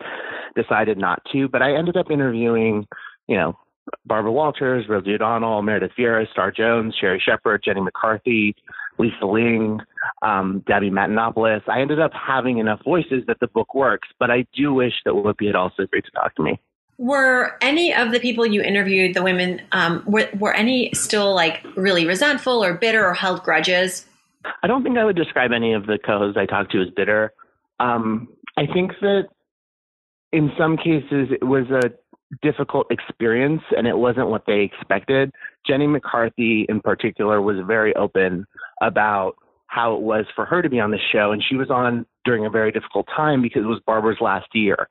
decided 0.56 0.98
not 0.98 1.22
to. 1.32 1.48
But 1.48 1.62
I 1.62 1.76
ended 1.76 1.96
up 1.96 2.10
interviewing, 2.10 2.86
you 3.28 3.36
know, 3.36 3.56
Barbara 4.04 4.32
Walters, 4.32 4.86
Rosie 4.88 5.14
O'Donnell, 5.14 5.62
Meredith 5.62 5.92
Vieira, 5.96 6.28
Star 6.30 6.50
Jones, 6.50 6.94
Sherri 7.00 7.22
Shepherd, 7.24 7.62
Jenny 7.64 7.80
McCarthy, 7.80 8.56
Lisa 8.98 9.26
Ling, 9.26 9.80
um, 10.22 10.64
Debbie 10.66 10.90
Matenopoulos. 10.90 11.62
I 11.68 11.80
ended 11.80 12.00
up 12.00 12.12
having 12.12 12.58
enough 12.58 12.80
voices 12.84 13.22
that 13.26 13.38
the 13.40 13.46
book 13.46 13.74
works, 13.74 14.08
but 14.18 14.30
I 14.30 14.46
do 14.54 14.74
wish 14.74 14.94
that 15.04 15.12
Whoopi 15.12 15.46
had 15.46 15.54
also 15.54 15.84
agreed 15.84 16.04
to 16.04 16.10
talk 16.12 16.34
to 16.36 16.42
me. 16.42 16.58
Were 16.98 17.58
any 17.60 17.92
of 17.94 18.10
the 18.10 18.20
people 18.20 18.46
you 18.46 18.62
interviewed, 18.62 19.14
the 19.14 19.22
women, 19.22 19.60
um, 19.72 20.02
were, 20.06 20.28
were 20.38 20.54
any 20.54 20.90
still 20.94 21.34
like 21.34 21.62
really 21.76 22.06
resentful 22.06 22.64
or 22.64 22.74
bitter 22.74 23.06
or 23.06 23.12
held 23.12 23.42
grudges? 23.42 24.06
I 24.62 24.66
don't 24.66 24.82
think 24.82 24.96
I 24.96 25.04
would 25.04 25.16
describe 25.16 25.52
any 25.52 25.74
of 25.74 25.86
the 25.86 25.98
co-hosts 25.98 26.38
I 26.38 26.46
talked 26.46 26.72
to 26.72 26.80
as 26.80 26.88
bitter. 26.96 27.32
Um, 27.80 28.28
I 28.56 28.66
think 28.66 28.92
that 29.02 29.28
in 30.32 30.50
some 30.58 30.76
cases 30.76 31.28
it 31.30 31.44
was 31.44 31.64
a 31.70 31.92
difficult 32.42 32.86
experience 32.90 33.62
and 33.76 33.86
it 33.86 33.96
wasn't 33.96 34.28
what 34.28 34.44
they 34.46 34.60
expected. 34.60 35.32
Jenny 35.66 35.86
McCarthy, 35.86 36.66
in 36.68 36.80
particular, 36.80 37.40
was 37.40 37.56
very 37.66 37.94
open 37.96 38.46
about 38.80 39.36
how 39.68 39.94
it 39.94 40.00
was 40.00 40.24
for 40.34 40.44
her 40.44 40.62
to 40.62 40.68
be 40.68 40.80
on 40.80 40.90
the 40.90 40.98
show. 41.12 41.32
And 41.32 41.42
she 41.42 41.56
was 41.56 41.70
on 41.70 42.06
during 42.24 42.46
a 42.46 42.50
very 42.50 42.72
difficult 42.72 43.06
time 43.14 43.42
because 43.42 43.62
it 43.62 43.68
was 43.68 43.80
Barbara's 43.86 44.20
last 44.20 44.46
year. 44.54 44.88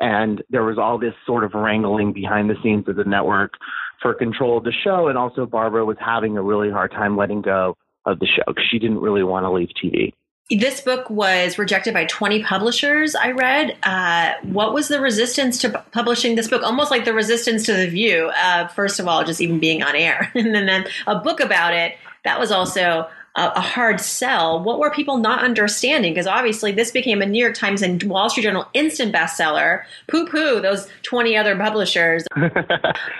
And 0.00 0.42
there 0.50 0.64
was 0.64 0.78
all 0.78 0.98
this 0.98 1.14
sort 1.26 1.44
of 1.44 1.54
wrangling 1.54 2.12
behind 2.12 2.48
the 2.48 2.54
scenes 2.62 2.88
of 2.88 2.96
the 2.96 3.04
network 3.04 3.54
for 4.00 4.14
control 4.14 4.58
of 4.58 4.64
the 4.64 4.72
show. 4.72 5.08
And 5.08 5.18
also, 5.18 5.44
Barbara 5.44 5.84
was 5.84 5.96
having 5.98 6.36
a 6.36 6.42
really 6.42 6.70
hard 6.70 6.92
time 6.92 7.16
letting 7.16 7.42
go 7.42 7.76
of 8.06 8.20
the 8.20 8.26
show 8.26 8.44
because 8.46 8.64
she 8.70 8.78
didn't 8.78 9.00
really 9.00 9.24
want 9.24 9.44
to 9.44 9.50
leave 9.50 9.70
TV. 9.82 10.12
This 10.50 10.80
book 10.80 11.10
was 11.10 11.58
rejected 11.58 11.92
by 11.92 12.06
20 12.06 12.42
publishers, 12.42 13.14
I 13.14 13.32
read. 13.32 13.76
Uh, 13.82 14.32
what 14.44 14.72
was 14.72 14.88
the 14.88 14.98
resistance 14.98 15.58
to 15.58 15.84
publishing 15.92 16.36
this 16.36 16.48
book? 16.48 16.62
Almost 16.62 16.90
like 16.90 17.04
the 17.04 17.12
resistance 17.12 17.66
to 17.66 17.74
The 17.74 17.86
View, 17.86 18.30
uh, 18.34 18.68
first 18.68 18.98
of 18.98 19.06
all, 19.06 19.24
just 19.24 19.42
even 19.42 19.58
being 19.58 19.82
on 19.82 19.94
air. 19.94 20.32
and 20.34 20.54
then 20.54 20.86
a 21.06 21.16
book 21.16 21.40
about 21.40 21.74
it, 21.74 21.96
that 22.24 22.40
was 22.40 22.50
also 22.50 23.06
a, 23.36 23.52
a 23.56 23.60
hard 23.60 24.00
sell. 24.00 24.62
What 24.62 24.78
were 24.78 24.90
people 24.90 25.18
not 25.18 25.44
understanding? 25.44 26.12
Because 26.12 26.26
obviously, 26.26 26.72
this 26.72 26.90
became 26.92 27.20
a 27.20 27.26
New 27.26 27.42
York 27.42 27.54
Times 27.54 27.82
and 27.82 28.02
Wall 28.04 28.30
Street 28.30 28.44
Journal 28.44 28.66
instant 28.72 29.14
bestseller. 29.14 29.84
Poo 30.08 30.26
poo 30.26 30.60
those 30.60 30.88
twenty 31.02 31.36
other 31.36 31.56
publishers. 31.56 32.24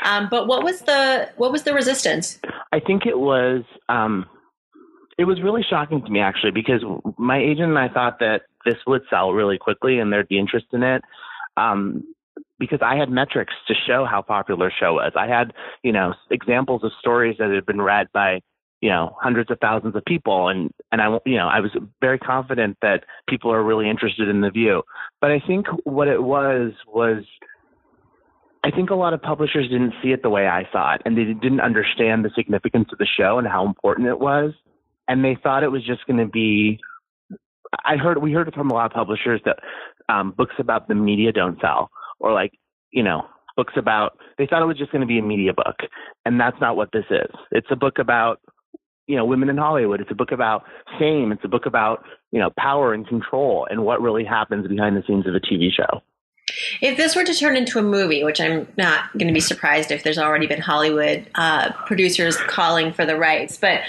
um, 0.02 0.28
but 0.30 0.47
what 0.47 0.64
was 0.64 0.80
the 0.80 1.28
what 1.37 1.52
was 1.52 1.64
the 1.64 1.75
resistance? 1.75 2.38
I 2.73 2.80
think 2.80 3.04
it 3.04 3.18
was. 3.18 3.64
Um, 3.90 4.26
it 5.19 5.25
was 5.25 5.43
really 5.43 5.65
shocking 5.69 6.01
to 6.03 6.11
me 6.11 6.21
actually 6.21 6.53
because 6.53 6.83
my 7.19 7.39
agent 7.39 7.69
and 7.69 7.79
I 7.79 7.89
thought 7.89 8.21
that 8.21 8.43
this 8.65 8.77
would 8.87 9.03
sell 9.11 9.33
really 9.33 9.59
quickly 9.59 9.99
and 9.99 10.13
there'd 10.13 10.29
be 10.29 10.39
interest 10.39 10.67
in 10.73 10.83
it. 10.83 11.03
Um, 11.57 12.05
because 12.61 12.81
I 12.83 12.97
had 12.97 13.09
metrics 13.09 13.55
to 13.69 13.75
show 13.87 14.05
how 14.05 14.23
popular 14.23 14.69
the 14.69 14.75
show 14.79 14.95
was. 14.95 15.13
I 15.17 15.27
had, 15.27 15.53
you 15.83 15.93
know, 15.93 16.15
examples 16.31 16.83
of 16.83 16.91
stories 16.99 17.37
that 17.39 17.51
had 17.51 17.67
been 17.67 17.81
read 17.81 18.09
by 18.13 18.41
you 18.81 18.91
know 18.91 19.17
hundreds 19.21 19.51
of 19.51 19.59
thousands 19.61 19.97
of 19.97 20.05
people 20.05 20.49
and 20.49 20.71
and 20.93 21.01
I 21.03 21.19
you 21.27 21.37
know 21.37 21.49
I 21.49 21.59
was 21.59 21.73
very 22.01 22.19
confident 22.19 22.77
that 22.81 23.03
people 23.29 23.53
are 23.53 23.63
really 23.63 23.91
interested 23.91 24.29
in 24.29 24.41
the 24.41 24.51
view 24.51 24.85
but 25.21 25.33
I 25.33 25.41
think 25.45 25.67
what 25.83 26.07
it 26.07 26.23
was 26.23 26.75
was 26.87 27.25
I 28.63 28.71
think 28.71 28.91
a 28.91 28.95
lot 28.95 29.15
of 29.15 29.21
publishers 29.21 29.69
didn't 29.69 29.95
see 30.01 30.13
it 30.13 30.23
the 30.23 30.31
way 30.31 30.47
I 30.47 30.63
saw 30.71 30.95
it 30.95 31.03
and 31.05 31.19
they 31.19 31.25
didn't 31.25 31.61
understand 31.61 32.25
the 32.25 32.31
significance 32.37 32.91
of 32.93 32.99
the 32.99 33.07
show 33.07 33.39
and 33.39 33.49
how 33.49 33.67
important 33.67 34.07
it 34.07 34.21
was 34.21 34.53
and 35.09 35.25
they 35.25 35.37
thought 35.43 35.62
it 35.62 35.73
was 35.73 35.85
just 35.85 36.07
going 36.07 36.19
to 36.19 36.27
be 36.31 36.79
I 37.85 37.97
heard 37.97 38.23
we 38.23 38.33
heard 38.33 38.53
from 38.55 38.71
a 38.71 38.75
lot 38.75 38.87
of 38.87 38.93
publishers 38.93 39.41
that 39.45 39.59
um 40.09 40.33
books 40.37 40.55
about 40.59 40.88
the 40.88 40.95
media 40.95 41.33
don't 41.33 41.61
sell 41.61 41.91
or 42.21 42.33
like 42.33 42.53
you 42.91 43.03
know 43.03 43.23
books 43.57 43.75
about 43.77 44.19
they 44.38 44.47
thought 44.47 44.62
it 44.62 44.67
was 44.67 44.79
just 44.79 44.93
going 44.93 45.00
to 45.00 45.07
be 45.07 45.19
a 45.19 45.23
media 45.23 45.53
book 45.53 45.77
and 46.25 46.41
that's 46.41 46.61
not 46.61 46.77
what 46.77 46.91
this 46.93 47.05
is 47.11 47.31
it's 47.50 47.67
a 47.71 47.77
book 47.77 47.99
about 47.99 48.41
you 49.09 49.17
know, 49.17 49.25
women 49.25 49.49
in 49.49 49.57
Hollywood. 49.57 50.00
It's 50.00 50.11
a 50.11 50.15
book 50.15 50.31
about 50.33 50.65
fame. 50.99 51.33
It's 51.33 51.43
a 51.43 51.49
book 51.49 51.67
about, 51.67 52.05
you 52.31 52.38
know, 52.38 52.50
power 52.57 52.93
and 52.93 53.09
control 53.09 53.67
and 53.69 53.83
what 53.83 54.00
really 54.00 54.25
happens 54.25 54.69
behind 54.69 54.97
the 54.97 55.03
scenes 55.07 55.27
of 55.27 55.35
a 55.35 55.41
TV 55.41 55.71
show. 55.73 56.03
If 56.81 56.97
this 56.97 57.17
were 57.17 57.25
to 57.25 57.35
turn 57.35 57.57
into 57.57 57.79
a 57.79 57.83
movie, 57.83 58.23
which 58.23 58.41
I'm 58.41 58.69
not 58.77 59.12
going 59.15 59.27
to 59.27 59.35
be 59.35 59.41
surprised 59.41 59.91
if 59.91 60.03
there's 60.03 60.19
already 60.19 60.47
been 60.47 60.61
Hollywood 60.61 61.27
uh, 61.35 61.73
producers 61.87 62.37
calling 62.37 62.93
for 62.93 63.05
the 63.05 63.17
rights, 63.17 63.57
but 63.57 63.81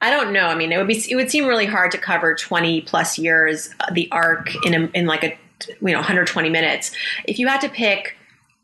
I 0.00 0.10
don't 0.10 0.32
know. 0.32 0.46
I 0.46 0.54
mean, 0.54 0.72
it 0.72 0.78
would 0.78 0.86
be 0.86 1.02
it 1.10 1.16
would 1.16 1.30
seem 1.30 1.46
really 1.46 1.66
hard 1.66 1.90
to 1.92 1.98
cover 1.98 2.34
20 2.34 2.82
plus 2.82 3.18
years 3.18 3.70
uh, 3.80 3.92
the 3.92 4.08
arc 4.12 4.52
in 4.64 4.74
a, 4.74 4.90
in 4.94 5.06
like 5.06 5.24
a 5.24 5.38
you 5.80 5.92
know 5.92 5.98
120 5.98 6.50
minutes. 6.50 6.92
If 7.24 7.38
you 7.38 7.48
had 7.48 7.60
to 7.62 7.68
pick 7.68 8.16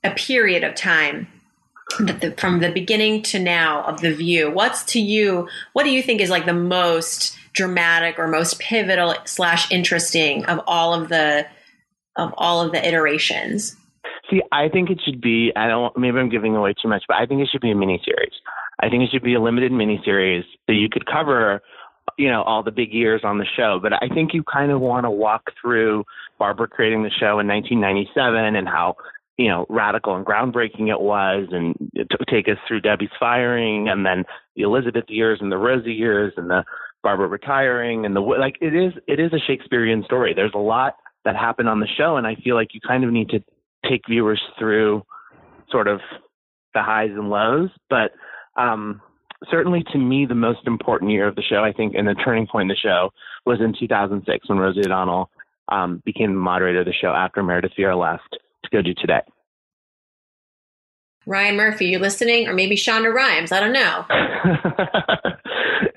a 0.05 0.11
period 0.11 0.65
of 0.65 0.75
time 0.75 1.29
the, 1.99 2.35
from 2.37 2.61
the 2.61 2.71
beginning 2.71 3.23
to 3.23 3.39
now 3.39 3.83
of 3.85 4.01
the 4.01 4.15
view 4.15 4.51
what's 4.51 4.85
to 4.85 5.01
you 5.01 5.49
what 5.73 5.85
do 5.85 5.91
you 5.91 6.03
think 6.03 6.21
is 6.21 6.31
like 6.31 6.47
the 6.47 6.53
most 6.53 7.37
dramatic 7.53 8.19
or 8.19 8.29
most 8.29 8.59
pivotal 8.59 9.15
slash 9.25 9.71
interesting 9.71 10.45
of 10.47 10.61
all 10.67 10.95
of 10.95 11.09
the 11.09 11.47
of 12.17 12.33
all 12.37 12.65
of 12.65 12.73
the 12.73 12.87
iterations 12.87 13.77
see 14.31 14.41
i 14.53 14.69
think 14.69 14.91
it 14.91 15.01
should 15.05 15.21
be 15.21 15.53
i 15.57 15.67
don't 15.67 15.97
maybe 15.99 16.19
i'm 16.19 16.31
giving 16.31 16.57
away 16.57 16.75
too 16.81 16.89
much 16.89 17.03
but 17.09 17.17
i 17.17 17.27
think 17.27 17.43
it 17.43 17.49
should 17.51 17.61
be 17.61 17.71
a 17.71 17.77
mini 17.77 18.01
series 18.05 18.33
i 18.83 18.89
think 18.89 19.03
it 19.03 19.11
should 19.11 19.23
be 19.23 19.35
a 19.35 19.41
limited 19.41 19.73
mini 19.73 20.01
series 20.05 20.45
that 20.69 20.75
you 20.75 20.89
could 20.91 21.07
cover 21.07 21.63
you 22.19 22.29
know 22.29 22.43
all 22.43 22.63
the 22.63 22.71
big 22.71 22.93
years 22.93 23.23
on 23.25 23.39
the 23.39 23.47
show 23.57 23.79
but 23.83 23.93
i 23.93 24.09
think 24.15 24.35
you 24.35 24.43
kind 24.53 24.71
of 24.71 24.81
want 24.81 25.05
to 25.05 25.11
walk 25.11 25.43
through 25.61 26.05
barbara 26.39 26.69
creating 26.69 27.03
the 27.03 27.11
show 27.11 27.39
in 27.39 27.47
1997 27.47 28.55
and 28.57 28.69
how 28.69 28.95
you 29.39 29.49
know, 29.49 29.67
radical 29.69 30.15
and 30.15 30.27
groundbreaking 30.27 30.89
it 30.89 31.01
was, 31.01 31.49
and 31.51 31.75
to 31.97 32.19
take 32.31 32.49
us 32.49 32.59
through 32.69 32.81
Debbie's 32.81 33.09
firing, 33.19 33.89
and 33.89 34.05
then 34.05 34.25
the 34.57 34.63
Elizabeth 34.63 35.05
years, 35.09 35.39
and 35.41 35.51
the 35.51 35.57
Rosie 35.57 35.93
years, 35.93 36.33
and 36.37 36.51
the 36.51 36.65
Barbara 37.03 37.27
retiring, 37.27 38.05
and 38.05 38.15
the 38.15 38.21
like. 38.21 38.57
It 38.61 38.75
is 38.75 38.93
it 39.09 39.19
is 39.19 39.33
a 39.33 39.41
Shakespearean 39.45 40.05
story. 40.05 40.35
There's 40.35 40.53
a 40.55 40.59
lot 40.59 40.97
that 41.25 41.35
happened 41.35 41.69
on 41.69 41.81
the 41.81 41.89
show, 41.97 42.17
and 42.17 42.27
I 42.27 42.37
feel 42.37 42.55
like 42.55 42.69
you 42.75 42.81
kind 42.87 43.05
of 43.05 43.11
need 43.11 43.31
to 43.31 43.43
take 43.89 44.03
viewers 44.09 44.41
through 44.59 45.03
sort 45.71 45.89
of 45.89 46.01
the 46.75 46.83
highs 46.83 47.11
and 47.11 47.31
lows. 47.31 47.71
But 47.89 48.13
um, 48.57 49.01
certainly, 49.51 49.85
to 49.93 49.99
me, 49.99 50.27
the 50.27 50.35
most 50.35 50.67
important 50.67 51.11
year 51.11 51.27
of 51.27 51.35
the 51.35 51.43
show, 51.43 51.65
I 51.65 51.73
think, 51.73 51.95
and 51.95 52.07
the 52.07 52.15
turning 52.15 52.47
point 52.47 52.63
in 52.63 52.69
the 52.69 52.77
show 52.77 53.13
was 53.47 53.61
in 53.61 53.75
2006 53.79 54.49
when 54.49 54.59
Rosie 54.59 54.81
O'Donnell 54.81 55.31
um, 55.69 56.03
became 56.05 56.35
the 56.35 56.41
moderator 56.41 56.81
of 56.81 56.87
the 56.87 56.93
show 56.93 57.13
after 57.13 57.43
Meredith 57.43 57.73
Vieira 57.79 57.99
left 57.99 58.39
to 58.65 58.71
go 58.71 58.83
do 58.83 58.95
today. 58.95 59.21
Ryan 61.27 61.57
Murphy, 61.57 61.87
you 61.87 61.99
listening? 61.99 62.49
Or 62.49 62.53
maybe 62.53 62.77
Shonda 62.77 63.13
Rhimes? 63.13 63.53
I 63.53 63.61
don't 63.61 63.73
know. 63.73 64.05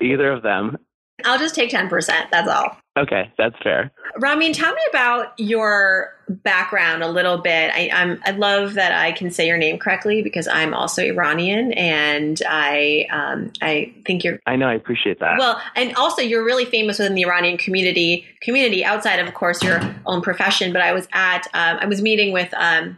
Either 0.00 0.32
of 0.32 0.42
them. 0.42 0.78
I'll 1.24 1.38
just 1.38 1.54
take 1.54 1.70
10%. 1.70 2.08
That's 2.30 2.48
all. 2.48 2.76
Okay, 2.98 3.30
that's 3.36 3.56
fair. 3.62 3.92
Ramin, 4.18 4.52
tell 4.52 4.72
me 4.72 4.80
about 4.90 5.38
your 5.38 6.14
background 6.28 7.02
a 7.02 7.08
little 7.08 7.38
bit. 7.38 7.70
I, 7.74 7.90
I'm, 7.92 8.20
I 8.24 8.30
love 8.30 8.74
that 8.74 8.92
I 8.92 9.12
can 9.12 9.30
say 9.30 9.46
your 9.46 9.58
name 9.58 9.78
correctly 9.78 10.22
because 10.22 10.48
I'm 10.48 10.72
also 10.72 11.02
Iranian, 11.02 11.72
and 11.72 12.40
I 12.48 13.06
um, 13.10 13.52
I 13.60 13.94
think 14.06 14.24
you're. 14.24 14.40
I 14.46 14.56
know. 14.56 14.66
I 14.68 14.74
appreciate 14.74 15.20
that. 15.20 15.38
Well, 15.38 15.60
and 15.74 15.94
also 15.96 16.22
you're 16.22 16.44
really 16.44 16.64
famous 16.64 16.98
within 16.98 17.14
the 17.14 17.24
Iranian 17.24 17.58
community 17.58 18.24
community 18.40 18.84
outside 18.84 19.18
of, 19.18 19.28
of 19.28 19.34
course, 19.34 19.62
your 19.62 19.80
own 20.06 20.22
profession. 20.22 20.72
But 20.72 20.80
I 20.80 20.92
was 20.92 21.06
at 21.12 21.46
um, 21.52 21.78
I 21.80 21.86
was 21.86 22.00
meeting 22.00 22.32
with 22.32 22.52
um, 22.54 22.96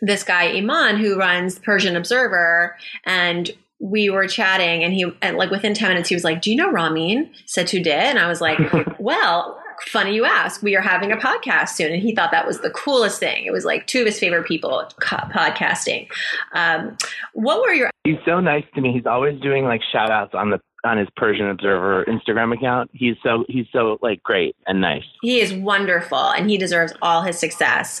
this 0.00 0.22
guy 0.22 0.56
Iman 0.56 0.96
who 0.96 1.18
runs 1.18 1.58
Persian 1.58 1.96
Observer, 1.96 2.76
and 3.04 3.50
we 3.80 4.10
were 4.10 4.26
chatting 4.26 4.82
and 4.82 4.92
he 4.92 5.06
and 5.22 5.36
like 5.36 5.50
within 5.50 5.74
10 5.74 5.88
minutes 5.88 6.08
he 6.08 6.14
was 6.14 6.24
like 6.24 6.42
do 6.42 6.50
you 6.50 6.56
know 6.56 6.70
ramin? 6.70 7.30
Setudeh 7.46 7.88
and 7.88 8.18
i 8.18 8.28
was 8.28 8.40
like 8.40 8.58
well 8.98 9.58
funny 9.86 10.14
you 10.14 10.24
ask. 10.24 10.62
We 10.62 10.76
are 10.76 10.80
having 10.80 11.12
a 11.12 11.16
podcast 11.16 11.70
soon. 11.70 11.92
And 11.92 12.02
he 12.02 12.14
thought 12.14 12.30
that 12.30 12.46
was 12.46 12.60
the 12.60 12.70
coolest 12.70 13.20
thing. 13.20 13.44
It 13.44 13.52
was 13.52 13.64
like 13.64 13.86
two 13.86 14.00
of 14.00 14.06
his 14.06 14.18
favorite 14.18 14.46
people 14.46 14.84
podcasting. 15.00 16.08
Um, 16.52 16.96
what 17.32 17.60
were 17.60 17.72
your 17.72 17.90
he's 18.04 18.16
so 18.24 18.40
nice 18.40 18.64
to 18.74 18.80
me. 18.80 18.92
He's 18.92 19.06
always 19.06 19.40
doing 19.40 19.64
like 19.64 19.80
shout 19.92 20.10
outs 20.10 20.34
on 20.34 20.50
the 20.50 20.60
on 20.84 20.96
his 20.96 21.08
persian 21.16 21.48
observer 21.48 22.04
instagram 22.04 22.56
account. 22.56 22.90
He's 22.92 23.16
so 23.22 23.44
he's 23.48 23.66
so 23.72 23.98
like 24.00 24.22
great 24.22 24.54
and 24.66 24.80
nice. 24.80 25.02
He 25.22 25.40
is 25.40 25.52
wonderful 25.52 26.18
and 26.18 26.48
he 26.48 26.56
deserves 26.56 26.92
all 27.02 27.22
his 27.22 27.38
success 27.38 28.00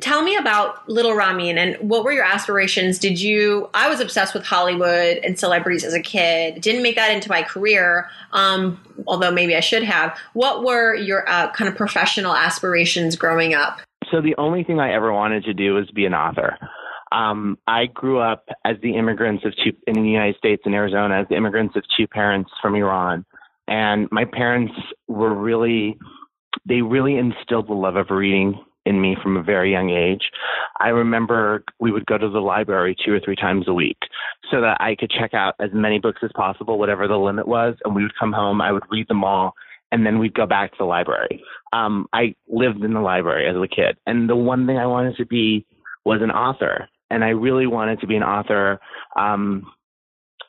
tell 0.00 0.22
me 0.22 0.36
about 0.36 0.88
Little 0.88 1.14
Ramin 1.14 1.58
and 1.58 1.76
what 1.76 2.04
were 2.04 2.12
your 2.12 2.24
aspirations? 2.24 2.98
Did 2.98 3.20
you? 3.20 3.68
I 3.74 3.88
was 3.88 4.00
obsessed 4.00 4.34
with 4.34 4.44
Hollywood 4.44 5.18
and 5.18 5.38
celebrities 5.38 5.84
as 5.84 5.94
a 5.94 6.00
kid. 6.00 6.60
Didn't 6.60 6.82
make 6.82 6.96
that 6.96 7.10
into 7.10 7.28
my 7.28 7.42
career, 7.42 8.08
um, 8.32 8.80
although 9.06 9.30
maybe 9.30 9.54
I 9.56 9.60
should 9.60 9.84
have. 9.84 10.16
What 10.32 10.64
were 10.64 10.94
your 10.94 11.28
uh, 11.28 11.50
kind 11.52 11.68
of 11.68 11.76
professional 11.76 12.34
aspirations 12.34 13.16
growing 13.16 13.54
up? 13.54 13.80
So 14.10 14.20
the 14.20 14.34
only 14.36 14.64
thing 14.64 14.80
I 14.80 14.92
ever 14.92 15.12
wanted 15.12 15.44
to 15.44 15.54
do 15.54 15.74
was 15.74 15.90
be 15.90 16.04
an 16.04 16.14
author. 16.14 16.58
Um, 17.12 17.58
I 17.66 17.86
grew 17.86 18.18
up 18.18 18.48
as 18.64 18.76
the 18.82 18.96
immigrants 18.96 19.44
of 19.44 19.54
two 19.62 19.72
in 19.86 19.94
the 19.94 20.08
United 20.08 20.36
States 20.36 20.62
in 20.66 20.74
Arizona 20.74 21.20
as 21.20 21.28
the 21.28 21.36
immigrants 21.36 21.76
of 21.76 21.84
two 21.96 22.08
parents 22.08 22.50
from 22.60 22.74
Iran, 22.74 23.24
and 23.68 24.08
my 24.10 24.24
parents 24.24 24.74
were 25.06 25.32
really 25.32 25.96
they 26.66 26.82
really 26.82 27.16
instilled 27.16 27.68
the 27.68 27.74
love 27.74 27.96
of 27.96 28.10
reading 28.10 28.58
in 28.86 29.00
me 29.00 29.16
from 29.22 29.36
a 29.36 29.42
very 29.42 29.70
young 29.70 29.90
age. 29.90 30.30
I 30.80 30.88
remember 30.88 31.64
we 31.78 31.90
would 31.90 32.06
go 32.06 32.18
to 32.18 32.28
the 32.28 32.40
library 32.40 32.96
two 33.04 33.12
or 33.12 33.20
three 33.20 33.36
times 33.36 33.66
a 33.68 33.74
week 33.74 33.98
so 34.50 34.60
that 34.60 34.76
I 34.80 34.94
could 34.94 35.10
check 35.10 35.34
out 35.34 35.54
as 35.60 35.70
many 35.72 35.98
books 35.98 36.20
as 36.22 36.30
possible, 36.34 36.78
whatever 36.78 37.08
the 37.08 37.16
limit 37.16 37.48
was. 37.48 37.76
And 37.84 37.94
we 37.94 38.02
would 38.02 38.18
come 38.18 38.32
home, 38.32 38.60
I 38.60 38.72
would 38.72 38.82
read 38.90 39.08
them 39.08 39.24
all, 39.24 39.54
and 39.90 40.04
then 40.04 40.18
we'd 40.18 40.34
go 40.34 40.46
back 40.46 40.72
to 40.72 40.78
the 40.78 40.84
library. 40.84 41.42
Um, 41.72 42.06
I 42.12 42.34
lived 42.48 42.82
in 42.84 42.94
the 42.94 43.00
library 43.00 43.48
as 43.48 43.56
a 43.56 43.68
kid. 43.68 43.96
And 44.06 44.28
the 44.28 44.36
one 44.36 44.66
thing 44.66 44.78
I 44.78 44.86
wanted 44.86 45.16
to 45.16 45.26
be 45.26 45.64
was 46.04 46.20
an 46.20 46.30
author. 46.30 46.88
And 47.10 47.24
I 47.24 47.28
really 47.28 47.66
wanted 47.66 48.00
to 48.00 48.06
be 48.06 48.16
an 48.16 48.22
author, 48.22 48.80
um, 49.16 49.70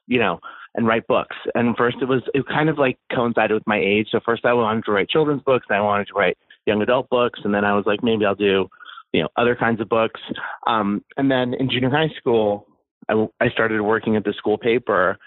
you 0.08 0.20
know, 0.20 0.40
and 0.74 0.88
write 0.88 1.08
books. 1.08 1.36
And 1.54 1.76
first 1.78 1.98
it 2.02 2.06
was, 2.06 2.22
it 2.34 2.46
kind 2.48 2.70
of 2.70 2.78
like 2.78 2.98
coincided 3.14 3.54
with 3.54 3.68
my 3.68 3.80
age. 3.80 4.10
So 4.12 4.20
first 4.26 4.46
I 4.46 4.54
wanted 4.54 4.84
to 4.86 4.92
write 4.92 5.10
children's 5.10 5.44
books 5.44 5.66
and 5.70 5.78
I 5.78 5.82
wanted 5.82 6.08
to 6.08 6.14
write 6.14 6.38
young 6.66 6.82
adult 6.82 7.10
books, 7.10 7.40
and 7.44 7.54
then 7.54 7.66
I 7.66 7.76
was 7.76 7.86
like, 7.86 8.04
maybe 8.04 8.26
I'll 8.26 8.36
do, 8.36 8.68
you 9.14 9.22
know, 9.22 9.30
other 9.38 9.56
kinds 9.56 9.82
of 9.82 9.90
books. 9.90 10.20
Um, 10.68 11.04
and 11.18 11.30
then 11.30 11.54
in 11.54 11.70
junior 11.70 11.90
high 11.90 12.14
school, 12.18 12.68
I, 13.10 13.28
I 13.40 13.50
started 13.50 13.82
working 13.82 14.16
at 14.16 14.24
the 14.24 14.34
school 14.34 14.58
paper, 14.58 15.18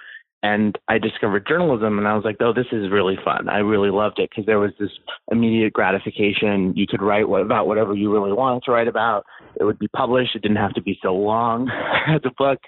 and 0.43 0.79
I 0.87 0.99
discovered 0.99 1.49
journalism, 1.49 1.99
and 1.99 2.07
I 2.07 2.15
was 2.15 2.25
like, 2.25 2.37
oh, 2.41 2.53
this 2.53 2.67
is 2.71 2.91
really 2.91 3.19
fun. 3.25 3.49
I 3.49 3.59
really 3.59 3.91
loved 3.91 4.21
it 4.21 4.31
because 4.31 4.47
there 4.47 4.61
was 4.61 4.71
this 4.79 4.91
immediate 5.33 5.73
gratification. 5.73 6.75
You 6.77 6.87
could 6.87 7.03
write 7.03 7.29
what, 7.29 7.43
about 7.43 7.67
whatever 7.67 7.95
you 7.95 8.13
really 8.13 8.33
wanted 8.33 8.63
to 8.65 8.71
write 8.71 8.87
about. 8.87 9.27
It 9.59 9.65
would 9.65 9.81
be 9.81 9.89
published. 9.89 10.37
It 10.37 10.43
didn't 10.43 10.59
have 10.59 10.75
to 10.75 10.83
be 10.83 10.99
so 11.03 11.13
long 11.15 11.69
as 12.07 12.21
a 12.25 12.31
book. 12.39 12.61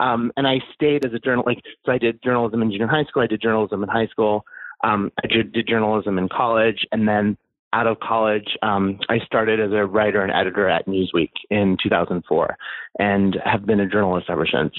Um, 0.00 0.32
and 0.36 0.48
I 0.48 0.56
stayed 0.74 1.04
as 1.04 1.12
a 1.12 1.20
journal, 1.20 1.44
like 1.46 1.60
so. 1.86 1.92
I 1.92 1.98
did 1.98 2.22
journalism 2.24 2.60
in 2.62 2.72
junior 2.72 2.88
high 2.88 3.04
school. 3.04 3.22
I 3.22 3.28
did 3.28 3.40
journalism 3.40 3.82
in 3.84 3.88
high 3.88 4.08
school. 4.08 4.44
Um, 4.82 5.12
I 5.22 5.28
did, 5.28 5.52
did 5.52 5.68
journalism 5.68 6.18
in 6.18 6.28
college, 6.28 6.84
and 6.90 7.06
then 7.06 7.36
out 7.72 7.86
of 7.86 8.00
college, 8.00 8.56
um, 8.62 8.98
I 9.08 9.18
started 9.20 9.60
as 9.60 9.72
a 9.72 9.86
writer 9.86 10.22
and 10.22 10.32
editor 10.32 10.68
at 10.68 10.86
Newsweek 10.86 11.30
in 11.50 11.76
2004 11.82 12.56
and 12.98 13.36
have 13.44 13.64
been 13.64 13.80
a 13.80 13.86
journalist 13.86 14.26
ever 14.28 14.46
since. 14.46 14.74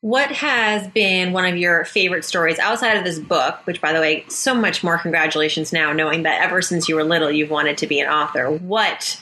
What 0.00 0.30
has 0.30 0.86
been 0.88 1.32
one 1.32 1.44
of 1.44 1.56
your 1.56 1.84
favorite 1.84 2.24
stories 2.24 2.58
outside 2.60 2.96
of 2.96 3.04
this 3.04 3.18
book, 3.18 3.58
which, 3.64 3.80
by 3.80 3.92
the 3.92 4.00
way, 4.00 4.24
so 4.28 4.54
much 4.54 4.84
more 4.84 4.96
congratulations 4.96 5.72
now, 5.72 5.92
knowing 5.92 6.22
that 6.22 6.40
ever 6.40 6.62
since 6.62 6.88
you 6.88 6.94
were 6.94 7.04
little, 7.04 7.32
you've 7.32 7.50
wanted 7.50 7.78
to 7.78 7.86
be 7.86 7.98
an 7.98 8.08
author? 8.08 8.48
What 8.48 9.20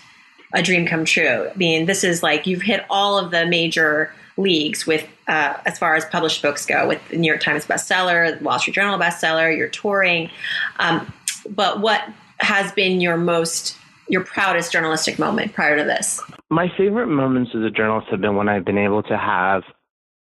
a 0.53 0.63
dream 0.63 0.87
come 0.87 1.07
true. 1.07 1.49
I 1.53 1.57
mean, 1.57 1.87
this 1.87 2.05
is 2.05 2.23
like 2.23 2.47
you've 2.47 2.63
hit 2.63 2.85
all 2.91 3.19
of 3.19 3.31
the 3.31 3.47
major 3.47 4.13
leagues 4.37 4.87
with 4.87 5.09
uh, 5.29 5.55
as 5.65 5.79
far 5.79 5.97
as 5.97 6.05
published 6.05 6.43
books 6.43 6.67
go 6.67 6.87
with 6.87 7.01
the 7.09 7.17
new 7.17 7.27
york 7.27 7.41
times 7.41 7.65
bestseller 7.65 8.39
the 8.39 8.45
wall 8.45 8.59
street 8.59 8.75
journal 8.75 8.99
bestseller 8.99 9.57
you're 9.57 9.69
touring 9.69 10.31
um, 10.79 11.11
but 11.49 11.81
what 11.81 12.07
has 12.39 12.73
been 12.73 13.01
your 13.01 13.17
most 13.17 13.77
your 14.09 14.25
proudest 14.25 14.71
journalistic 14.73 15.19
moment 15.19 15.53
prior 15.53 15.77
to 15.77 15.85
this? 15.85 16.21
My 16.49 16.69
favorite 16.77 17.09
moments 17.09 17.51
as 17.55 17.63
a 17.63 17.71
journalist 17.71 18.07
have 18.11 18.21
been 18.21 18.37
when 18.37 18.49
I've 18.49 18.65
been 18.65 18.79
able 18.79 19.03
to 19.05 19.17
have 19.17 19.63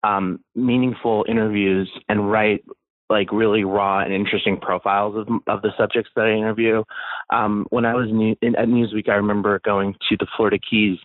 um, 0.02 0.40
meaningful 0.54 1.24
interviews 1.28 1.90
and 2.08 2.30
write 2.30 2.64
like 3.08 3.30
really 3.30 3.62
raw 3.62 4.00
and 4.00 4.12
interesting 4.12 4.58
profiles 4.58 5.16
of, 5.16 5.28
of 5.46 5.62
the 5.62 5.70
subjects 5.78 6.10
that 6.16 6.26
I 6.26 6.32
interview. 6.32 6.82
Um, 7.30 7.66
when 7.70 7.84
I 7.84 7.94
was 7.94 8.08
new, 8.10 8.34
in, 8.42 8.56
at 8.56 8.66
Newsweek, 8.66 9.08
I 9.08 9.14
remember 9.14 9.60
going 9.64 9.94
to 10.08 10.16
the 10.18 10.26
Florida 10.36 10.58
Keys 10.58 10.98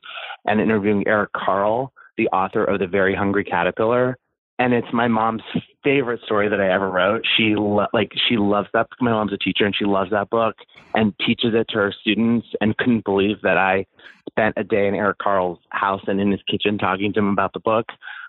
and 0.45 0.59
interviewing 0.59 1.03
Eric 1.05 1.31
Carle, 1.33 1.93
the 2.17 2.27
author 2.29 2.63
of 2.63 2.79
The 2.79 2.87
Very 2.87 3.13
Hungry 3.13 3.43
Caterpillar 3.43 4.17
and 4.61 4.75
it's 4.75 4.93
my 4.93 5.07
mom's 5.07 5.41
favorite 5.83 6.21
story 6.23 6.47
that 6.47 6.61
I 6.61 6.71
ever 6.71 6.87
wrote. 6.87 7.25
She 7.35 7.55
lo- 7.55 7.87
like 7.93 8.11
she 8.29 8.37
loves 8.37 8.67
that. 8.73 8.87
My 8.99 9.09
mom's 9.09 9.33
a 9.33 9.37
teacher, 9.37 9.65
and 9.65 9.75
she 9.75 9.85
loves 9.85 10.11
that 10.11 10.29
book 10.29 10.55
and 10.93 11.15
teaches 11.25 11.55
it 11.55 11.65
to 11.69 11.77
her 11.77 11.93
students. 11.99 12.47
And 12.61 12.77
couldn't 12.77 13.03
believe 13.03 13.41
that 13.41 13.57
I 13.57 13.87
spent 14.29 14.53
a 14.57 14.63
day 14.63 14.87
in 14.87 14.93
Eric 14.93 15.17
Carle's 15.17 15.57
house 15.71 16.03
and 16.05 16.21
in 16.21 16.31
his 16.31 16.41
kitchen 16.47 16.77
talking 16.77 17.11
to 17.13 17.19
him 17.19 17.29
about 17.29 17.53
the 17.53 17.59
book. 17.59 17.87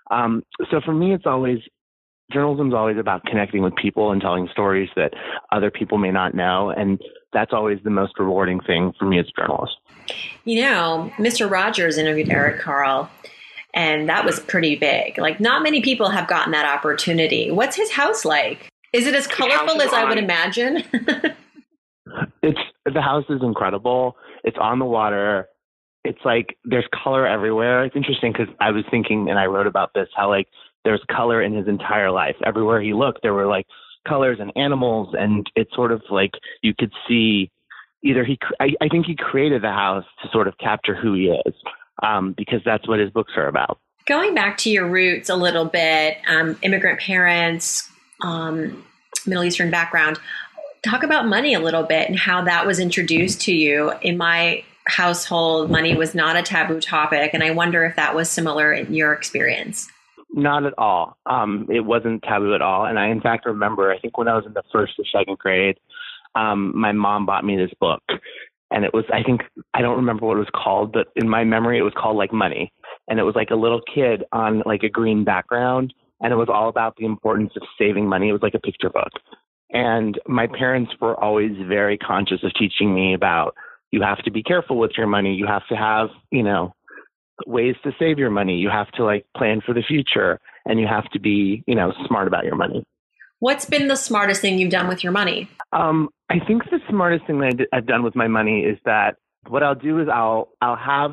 Um, 0.09 0.43
so 0.71 0.81
for 0.83 0.91
me, 0.91 1.13
it's 1.13 1.27
always 1.27 1.59
journalism 2.31 2.69
is 2.69 2.73
always 2.73 2.97
about 2.97 3.23
connecting 3.25 3.61
with 3.61 3.75
people 3.75 4.11
and 4.11 4.19
telling 4.19 4.47
stories 4.51 4.89
that 4.95 5.13
other 5.51 5.69
people 5.69 5.99
may 5.99 6.09
not 6.09 6.33
know, 6.33 6.71
and 6.71 6.99
that's 7.31 7.53
always 7.53 7.77
the 7.83 7.91
most 7.91 8.17
rewarding 8.17 8.59
thing 8.59 8.91
for 8.97 9.05
me 9.05 9.19
as 9.19 9.27
a 9.27 9.39
journalist. 9.39 9.75
You 10.45 10.61
know, 10.61 11.11
Mr. 11.17 11.49
Rogers 11.49 11.99
interviewed 11.99 12.29
Eric 12.29 12.59
Carle 12.59 13.11
and 13.73 14.07
that 14.09 14.25
was 14.25 14.39
pretty 14.39 14.75
big. 14.75 15.17
Like, 15.17 15.39
not 15.39 15.63
many 15.63 15.81
people 15.81 16.09
have 16.09 16.27
gotten 16.27 16.51
that 16.51 16.65
opportunity. 16.65 17.51
What's 17.51 17.75
his 17.75 17.91
house 17.91 18.23
like? 18.23 18.69
Is 18.93 19.07
it 19.07 19.15
as 19.15 19.25
colorful 19.25 19.81
as 19.81 19.91
I 19.91 20.05
would 20.05 20.19
imagine? 20.19 20.83
it's 22.43 22.59
the 22.85 23.01
house 23.01 23.25
is 23.29 23.41
incredible. 23.41 24.15
It's 24.43 24.57
on 24.59 24.77
the 24.77 24.85
water. 24.85 25.47
It's 26.03 26.19
like 26.23 26.57
there's 26.63 26.87
color 27.03 27.25
everywhere. 27.25 27.83
It's 27.85 27.95
interesting 27.95 28.33
because 28.33 28.53
I 28.59 28.69
was 28.69 28.83
thinking, 28.91 29.29
and 29.29 29.39
I 29.39 29.45
wrote 29.45 29.67
about 29.67 29.91
this, 29.95 30.07
how 30.15 30.29
like 30.29 30.47
there's 30.85 31.01
color 31.09 31.41
in 31.41 31.55
his 31.55 31.67
entire 31.67 32.11
life. 32.11 32.35
Everywhere 32.45 32.81
he 32.81 32.93
looked, 32.93 33.23
there 33.23 33.33
were 33.33 33.47
like 33.47 33.65
colors 34.07 34.37
and 34.39 34.51
animals, 34.55 35.15
and 35.17 35.47
it's 35.55 35.73
sort 35.73 35.91
of 35.91 36.03
like 36.11 36.31
you 36.61 36.73
could 36.77 36.91
see 37.07 37.49
either 38.03 38.23
he. 38.23 38.37
I, 38.59 38.73
I 38.79 38.89
think 38.89 39.07
he 39.07 39.15
created 39.15 39.63
the 39.63 39.71
house 39.71 40.05
to 40.21 40.29
sort 40.31 40.47
of 40.47 40.57
capture 40.59 40.93
who 40.93 41.15
he 41.15 41.29
is 41.29 41.53
um, 42.01 42.33
because 42.37 42.61
that's 42.65 42.87
what 42.87 42.99
his 42.99 43.11
books 43.11 43.33
are 43.35 43.47
about. 43.47 43.79
Going 44.05 44.35
back 44.35 44.57
to 44.59 44.69
your 44.69 44.87
roots 44.87 45.29
a 45.29 45.35
little 45.35 45.65
bit, 45.65 46.17
um, 46.27 46.57
immigrant 46.61 46.99
parents, 46.99 47.89
um, 48.21 48.85
Middle 49.25 49.43
Eastern 49.43 49.71
background, 49.71 50.19
talk 50.83 51.03
about 51.03 51.27
money 51.27 51.53
a 51.53 51.59
little 51.59 51.83
bit 51.83 52.09
and 52.09 52.17
how 52.17 52.43
that 52.43 52.65
was 52.65 52.79
introduced 52.79 53.41
to 53.41 53.53
you. 53.53 53.93
In 54.01 54.17
my 54.17 54.63
household, 54.85 55.71
money 55.71 55.95
was 55.95 56.13
not 56.13 56.35
a 56.35 56.41
taboo 56.41 56.81
topic, 56.81 57.33
and 57.33 57.41
I 57.41 57.51
wonder 57.51 57.85
if 57.85 57.95
that 57.95 58.15
was 58.15 58.29
similar 58.29 58.73
in 58.73 58.93
your 58.93 59.13
experience. 59.13 59.87
Not 60.35 60.65
at 60.65 60.73
all. 60.77 61.17
Um, 61.25 61.67
it 61.69 61.81
wasn't 61.81 62.23
taboo 62.23 62.55
at 62.55 62.61
all. 62.61 62.85
And 62.85 62.99
I, 62.99 63.07
in 63.07 63.21
fact, 63.21 63.45
remember, 63.45 63.91
I 63.91 63.99
think 63.99 64.17
when 64.17 64.27
I 64.27 64.35
was 64.35 64.45
in 64.45 64.53
the 64.53 64.63
first 64.71 64.93
or 64.97 65.05
second 65.05 65.37
grade, 65.37 65.77
um, 66.35 66.77
my 66.77 66.91
mom 66.91 67.25
bought 67.25 67.45
me 67.45 67.55
this 67.55 67.73
book 67.79 68.01
and 68.73 68.83
it 68.83 68.93
was 68.93 69.05
I 69.13 69.23
think 69.23 69.41
I 69.73 69.81
don't 69.81 69.95
remember 69.95 70.25
what 70.25 70.35
it 70.35 70.39
was 70.39 70.49
called, 70.53 70.91
but 70.91 71.07
in 71.15 71.29
my 71.29 71.43
memory 71.43 71.77
it 71.77 71.83
was 71.83 71.93
called 71.95 72.17
like 72.17 72.33
Money, 72.33 72.73
and 73.07 73.19
it 73.19 73.23
was 73.23 73.35
like 73.35 73.51
a 73.51 73.55
little 73.55 73.81
kid 73.93 74.23
on 74.33 74.63
like 74.65 74.83
a 74.83 74.89
green 74.89 75.23
background, 75.23 75.93
and 76.19 76.33
it 76.33 76.35
was 76.35 76.49
all 76.51 76.67
about 76.67 76.95
the 76.97 77.05
importance 77.05 77.53
of 77.55 77.61
saving 77.77 78.09
money. 78.09 78.29
It 78.29 78.33
was 78.33 78.41
like 78.41 78.55
a 78.55 78.59
picture 78.59 78.89
book, 78.89 79.11
and 79.69 80.19
my 80.27 80.47
parents 80.47 80.91
were 80.99 81.17
always 81.23 81.51
very 81.67 81.97
conscious 81.97 82.43
of 82.43 82.51
teaching 82.59 82.93
me 82.93 83.13
about 83.13 83.55
you 83.91 84.01
have 84.01 84.23
to 84.23 84.31
be 84.31 84.41
careful 84.41 84.79
with 84.79 84.91
your 84.97 85.07
money, 85.07 85.35
you 85.35 85.45
have 85.45 85.67
to 85.69 85.75
have 85.75 86.09
you 86.31 86.43
know 86.43 86.73
ways 87.45 87.75
to 87.83 87.91
save 87.99 88.17
your 88.17 88.31
money, 88.31 88.57
you 88.57 88.69
have 88.69 88.91
to 88.93 89.03
like 89.05 89.25
plan 89.37 89.61
for 89.63 89.73
the 89.73 89.83
future, 89.87 90.39
and 90.65 90.79
you 90.79 90.87
have 90.87 91.09
to 91.11 91.19
be 91.19 91.63
you 91.67 91.75
know 91.75 91.93
smart 92.07 92.27
about 92.27 92.43
your 92.43 92.55
money. 92.55 92.83
What's 93.43 93.65
been 93.65 93.89
the 93.89 93.97
smartest 93.97 94.39
thing 94.39 94.57
you've 94.57 94.71
done 94.71 94.87
with 94.87 95.03
your 95.03 95.11
money? 95.11 95.49
Um, 95.73 96.07
I 96.29 96.39
think 96.47 96.63
the 96.71 96.79
smartest 96.89 97.27
thing 97.27 97.39
that 97.39 97.67
I've 97.73 97.85
done 97.85 98.01
with 98.01 98.15
my 98.15 98.29
money 98.29 98.61
is 98.61 98.77
that 98.85 99.17
what 99.49 99.61
I'll 99.61 99.75
do 99.75 99.99
is 99.99 100.07
I'll 100.07 100.47
I'll 100.61 100.77
have 100.77 101.11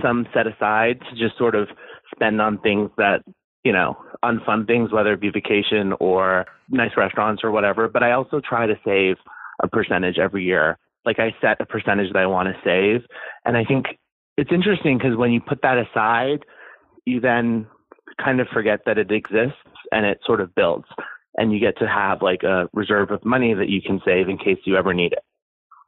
some 0.00 0.28
set 0.32 0.46
aside 0.46 1.00
to 1.10 1.16
just 1.16 1.36
sort 1.36 1.56
of 1.56 1.66
spend 2.14 2.40
on 2.40 2.58
things 2.58 2.90
that 2.98 3.24
you 3.64 3.72
know 3.72 3.96
on 4.22 4.42
fun 4.46 4.64
things, 4.64 4.92
whether 4.92 5.14
it 5.14 5.20
be 5.20 5.30
vacation 5.30 5.92
or 5.98 6.46
nice 6.70 6.92
restaurants 6.96 7.42
or 7.42 7.50
whatever. 7.50 7.88
But 7.88 8.04
I 8.04 8.12
also 8.12 8.40
try 8.40 8.68
to 8.68 8.78
save 8.84 9.16
a 9.60 9.66
percentage 9.66 10.18
every 10.20 10.44
year. 10.44 10.78
Like 11.04 11.18
I 11.18 11.34
set 11.40 11.60
a 11.60 11.66
percentage 11.66 12.12
that 12.12 12.22
I 12.22 12.26
want 12.26 12.46
to 12.46 12.54
save, 12.62 13.04
and 13.44 13.56
I 13.56 13.64
think 13.64 13.86
it's 14.36 14.52
interesting 14.52 14.98
because 14.98 15.16
when 15.16 15.32
you 15.32 15.40
put 15.40 15.62
that 15.62 15.78
aside, 15.78 16.44
you 17.06 17.18
then 17.18 17.66
kind 18.24 18.38
of 18.38 18.46
forget 18.54 18.82
that 18.86 18.98
it 18.98 19.10
exists 19.10 19.58
and 19.90 20.06
it 20.06 20.20
sort 20.24 20.40
of 20.40 20.54
builds 20.54 20.86
and 21.36 21.52
you 21.52 21.60
get 21.60 21.78
to 21.78 21.86
have 21.86 22.22
like 22.22 22.42
a 22.42 22.68
reserve 22.72 23.10
of 23.10 23.24
money 23.24 23.54
that 23.54 23.68
you 23.68 23.80
can 23.82 24.00
save 24.04 24.28
in 24.28 24.38
case 24.38 24.58
you 24.64 24.76
ever 24.76 24.94
need 24.94 25.12
it. 25.12 25.24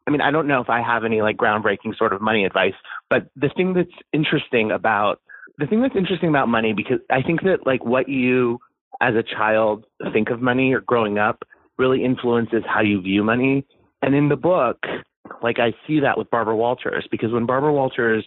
I 0.06 0.10
mean, 0.10 0.20
I 0.20 0.30
don't 0.30 0.46
know 0.46 0.60
if 0.60 0.70
I 0.70 0.80
have 0.82 1.04
any 1.04 1.20
like 1.20 1.36
groundbreaking 1.36 1.96
sort 1.96 2.12
of 2.12 2.20
money 2.20 2.44
advice, 2.44 2.74
but 3.10 3.28
the 3.36 3.50
thing 3.54 3.74
that's 3.74 3.90
interesting 4.12 4.70
about 4.70 5.20
the 5.58 5.66
thing 5.66 5.82
that's 5.82 5.96
interesting 5.96 6.28
about 6.28 6.48
money 6.48 6.72
because 6.72 7.00
I 7.10 7.22
think 7.22 7.42
that 7.42 7.66
like 7.66 7.84
what 7.84 8.08
you 8.08 8.58
as 9.00 9.14
a 9.14 9.22
child 9.22 9.84
think 10.12 10.30
of 10.30 10.40
money 10.40 10.72
or 10.72 10.80
growing 10.80 11.18
up 11.18 11.42
really 11.78 12.04
influences 12.04 12.62
how 12.66 12.80
you 12.80 13.00
view 13.00 13.22
money. 13.22 13.66
And 14.02 14.14
in 14.14 14.28
the 14.28 14.36
book, 14.36 14.78
like 15.42 15.58
I 15.58 15.72
see 15.86 16.00
that 16.00 16.16
with 16.16 16.30
Barbara 16.30 16.56
Walters 16.56 17.06
because 17.10 17.32
when 17.32 17.46
Barbara 17.46 17.72
Walters 17.72 18.24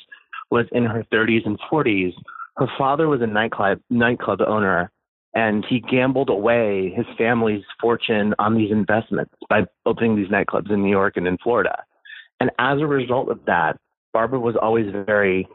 was 0.49 0.65
in 0.71 0.85
her 0.85 1.05
30s 1.11 1.45
and 1.45 1.59
40s, 1.71 2.13
her 2.57 2.67
father 2.77 3.07
was 3.07 3.21
a 3.21 3.27
nightclub 3.27 3.79
nightclub 3.89 4.41
owner 4.41 4.91
and 5.33 5.65
he 5.67 5.79
gambled 5.79 6.29
away 6.29 6.93
his 6.95 7.05
family's 7.17 7.63
fortune 7.79 8.35
on 8.37 8.55
these 8.55 8.71
investments 8.71 9.33
by 9.49 9.61
opening 9.85 10.15
these 10.15 10.27
nightclubs 10.27 10.71
in 10.71 10.83
New 10.83 10.89
York 10.89 11.15
and 11.15 11.27
in 11.27 11.37
Florida. 11.37 11.83
And 12.39 12.51
as 12.59 12.79
a 12.79 12.87
result 12.87 13.29
of 13.29 13.39
that, 13.45 13.77
Barbara 14.13 14.39
was 14.39 14.55
always 14.61 14.91
very 15.05 15.47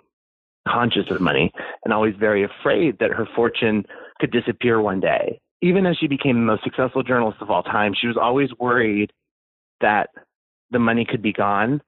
conscious 0.66 1.04
of 1.10 1.20
money 1.20 1.52
and 1.84 1.92
always 1.92 2.14
very 2.18 2.42
afraid 2.42 2.98
that 3.00 3.10
her 3.10 3.26
fortune 3.36 3.84
could 4.18 4.30
disappear 4.30 4.80
one 4.80 5.00
day. 5.00 5.40
Even 5.62 5.86
as 5.86 5.96
she 5.98 6.06
became 6.06 6.36
the 6.36 6.52
most 6.52 6.64
successful 6.64 7.02
journalist 7.02 7.38
of 7.40 7.50
all 7.50 7.62
time, 7.62 7.94
she 7.98 8.06
was 8.06 8.16
always 8.16 8.50
worried 8.58 9.12
that 9.80 10.10
the 10.70 10.78
money 10.78 11.04
could 11.08 11.22
be 11.22 11.32
gone. 11.32 11.82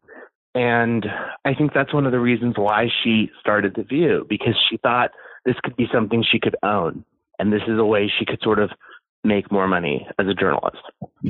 And 0.54 1.06
I 1.44 1.54
think 1.54 1.72
that's 1.72 1.94
one 1.94 2.06
of 2.06 2.12
the 2.12 2.20
reasons 2.20 2.54
why 2.56 2.88
she 3.02 3.30
started 3.40 3.74
The 3.74 3.82
View, 3.82 4.26
because 4.28 4.54
she 4.68 4.76
thought 4.78 5.10
this 5.44 5.56
could 5.62 5.76
be 5.76 5.86
something 5.92 6.22
she 6.22 6.40
could 6.40 6.56
own 6.62 7.04
and 7.38 7.52
this 7.52 7.62
is 7.66 7.78
a 7.78 7.84
way 7.84 8.10
she 8.18 8.24
could 8.24 8.40
sort 8.42 8.58
of 8.58 8.70
make 9.24 9.50
more 9.50 9.66
money 9.66 10.06
as 10.18 10.26
a 10.26 10.34
journalist. 10.34 10.78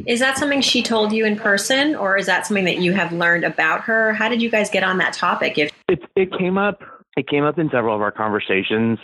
Is 0.07 0.21
that 0.21 0.37
something 0.39 0.61
she 0.61 0.83
told 0.83 1.13
you 1.13 1.25
in 1.25 1.37
person, 1.37 1.97
or 1.97 2.17
is 2.17 2.27
that 2.27 2.47
something 2.47 2.65
that 2.65 2.79
you 2.79 2.93
have 2.93 3.13
learned 3.13 3.45
about 3.45 3.83
her? 3.83 4.13
How 4.13 4.29
did 4.29 4.43
you 4.43 4.51
guys 4.51 4.69
get 4.71 4.83
on 4.83 4.99
that 4.99 5.15
topic? 5.15 5.59
If 5.59 5.73
it, 5.89 6.01
it 6.15 6.37
came 6.37 6.59
up, 6.59 6.83
it 7.17 7.29
came 7.29 7.45
up 7.45 7.59
in 7.59 7.71
several 7.71 7.95
of 7.95 8.03
our 8.03 8.13
conversations, 8.13 8.99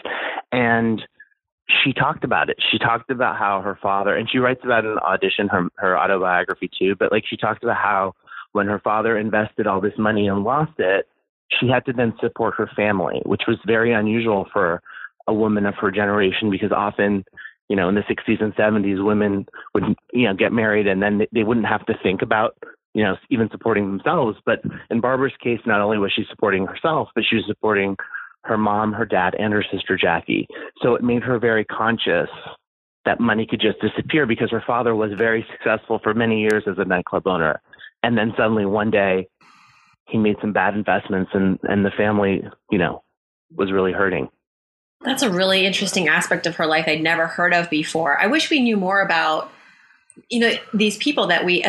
and 0.53 1.03
she 1.83 1.93
talked 1.93 2.25
about 2.25 2.51
it. 2.51 2.59
She 2.71 2.79
talked 2.79 3.11
about 3.11 3.37
how 3.37 3.63
her 3.63 3.79
father, 3.81 4.15
and 4.15 4.29
she 4.31 4.39
writes 4.39 4.61
about 4.65 4.85
in 4.85 4.99
audition, 4.99 5.49
her 5.49 5.69
her 5.77 5.99
autobiography 5.99 6.71
too. 6.79 6.95
But 6.99 7.11
like 7.11 7.25
she 7.29 7.37
talked 7.37 7.65
about 7.65 7.77
how 7.77 8.15
when 8.53 8.67
her 8.67 8.79
father 8.79 9.19
invested 9.19 9.67
all 9.67 9.81
this 9.81 9.99
money 9.99 10.29
and 10.29 10.45
lost 10.45 10.79
it, 10.79 11.09
she 11.59 11.69
had 11.69 11.85
to 11.87 11.93
then 11.93 12.13
support 12.21 12.55
her 12.57 12.69
family, 12.77 13.21
which 13.25 13.43
was 13.49 13.57
very 13.67 13.93
unusual 13.93 14.47
for 14.53 14.83
a 15.27 15.35
woman 15.35 15.67
of 15.67 15.75
her 15.77 15.91
generation 15.91 16.51
because 16.51 16.73
often 16.73 17.25
you 17.69 17.77
know 17.77 17.89
in 17.89 17.95
the 17.95 18.03
60s 18.03 18.43
and 18.43 18.55
70s 18.55 19.05
women 19.05 19.47
would 19.75 19.85
you 20.13 20.27
know 20.27 20.35
get 20.35 20.53
married 20.53 20.87
and 20.87 21.03
then 21.03 21.23
they 21.33 21.43
wouldn't 21.43 21.67
have 21.67 21.85
to 21.87 21.95
think 22.03 22.23
about 22.23 22.57
you 22.93 23.03
know 23.03 23.17
even 23.31 23.49
supporting 23.51 23.87
themselves. 23.87 24.39
But 24.45 24.61
in 24.91 25.01
barbara's 25.01 25.33
case 25.43 25.61
not 25.67 25.81
only 25.81 25.99
was 25.99 26.13
she 26.15 26.25
supporting 26.31 26.67
herself 26.67 27.09
but 27.15 27.25
she 27.29 27.37
was 27.37 27.45
supporting 27.47 27.97
her 28.45 28.59
mom 28.59 28.93
her 28.93 29.07
dad 29.07 29.35
and 29.39 29.53
her 29.53 29.65
sister 29.73 29.97
jackie. 29.97 30.47
So 30.83 30.95
it 30.95 31.03
made 31.03 31.23
her 31.23 31.39
very 31.39 31.65
conscious 31.65 32.29
that 33.05 33.21
money 33.21 33.47
could 33.47 33.61
just 33.61 33.81
disappear 33.81 34.27
because 34.27 34.51
her 34.51 34.63
father 34.67 34.95
was 34.95 35.11
very 35.17 35.47
successful 35.53 36.01
for 36.03 36.15
many 36.15 36.41
years 36.41 36.65
as 36.67 36.77
a 36.79 36.85
nightclub 36.85 37.27
owner. 37.27 37.61
And 38.03 38.17
then 38.17 38.33
suddenly 38.37 38.65
one 38.65 38.91
day 38.91 39.29
he 40.09 40.19
made 40.19 40.37
some 40.41 40.53
bad 40.53 40.75
investments 40.75 41.31
and 41.33 41.59
and 41.63 41.85
the 41.85 41.91
family 41.91 42.43
you 42.71 42.79
know 42.79 43.03
was 43.57 43.73
really 43.73 43.93
hurting 43.93 44.29
that's 45.05 45.23
a 45.23 45.31
really 45.31 45.67
interesting 45.67 46.09
aspect 46.09 46.47
of 46.47 46.57
her 46.57 46.67
life 46.67 46.87
I'd 46.89 47.03
never 47.03 47.27
heard 47.27 47.55
of 47.55 47.71
before. 47.71 48.19
I 48.19 48.27
wish 48.27 48.51
we 48.51 48.61
knew 48.61 48.77
more 48.77 49.01
about 49.01 49.51
you 50.31 50.39
know 50.39 50.53
these 50.73 50.97
people 50.97 51.27
that 51.27 51.45
we 51.45 51.65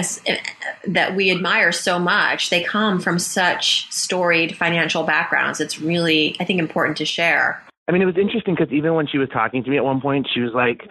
that 0.88 1.16
we 1.16 1.32
admire 1.32 1.72
so 1.72 2.00
much. 2.00 2.50
They 2.50 2.64
come 2.64 3.00
from 3.00 3.20
such 3.20 3.92
storied 3.92 4.56
financial 4.56 5.04
backgrounds. 5.04 5.60
It's 5.60 5.80
really 5.80 6.36
I 6.40 6.46
think 6.46 6.60
important 6.60 6.98
to 6.98 7.06
share. 7.06 7.62
I 7.88 7.92
mean, 7.92 8.02
it 8.02 8.06
was 8.06 8.18
interesting 8.18 8.56
because 8.56 8.74
even 8.74 8.96
when 8.96 9.08
she 9.08 9.18
was 9.18 9.30
talking 9.30 9.64
to 9.64 9.70
me 9.70 9.78
at 9.78 9.84
one 9.84 10.02
point, 10.02 10.28
she 10.34 10.42
was 10.42 10.52
like 10.54 10.82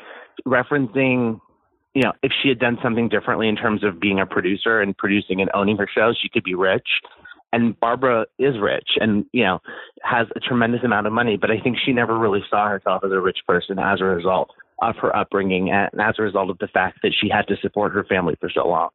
referencing 0.47 1.41
you 1.95 2.03
know, 2.03 2.13
if 2.25 2.33
she 2.43 2.49
had 2.49 2.59
done 2.59 2.77
something 2.83 3.09
differently 3.09 3.49
in 3.49 3.55
terms 3.55 3.85
of 3.85 4.01
being 4.01 4.19
a 4.19 4.27
producer 4.27 4.81
and 4.81 4.97
producing 4.97 5.41
and 5.41 5.49
owning 5.55 5.77
her 5.77 5.89
show, 5.93 6.13
she 6.21 6.29
could 6.29 6.43
be 6.43 6.55
rich 6.55 6.89
and 7.55 7.79
Barbara 7.79 8.27
is 8.39 8.59
rich 8.61 8.89
and 9.01 9.25
you 9.33 9.45
know 9.45 9.61
has 10.03 10.27
a 10.35 10.41
tremendous 10.41 10.83
amount 10.83 11.07
of 11.07 11.13
money, 11.13 11.37
but 11.37 11.51
I 11.51 11.61
think 11.61 11.79
she 11.85 11.93
never 11.93 12.19
really 12.19 12.43
saw 12.51 12.69
herself 12.69 13.05
as 13.05 13.13
a 13.13 13.21
rich 13.21 13.39
person 13.47 13.79
as 13.79 14.01
a 14.01 14.05
result 14.05 14.51
of 14.83 14.97
her 14.97 15.15
upbringing 15.17 15.71
and 15.71 15.89
as 16.01 16.17
a 16.19 16.23
result 16.23 16.51
of 16.51 16.59
the 16.59 16.67
fact 16.69 16.99
that 17.03 17.13
she 17.19 17.29
had 17.29 17.47
to 17.47 17.57
support 17.63 17.93
her 17.93 18.05
family 18.05 18.35
for 18.41 18.51
so 18.51 18.67
long. 18.67 18.91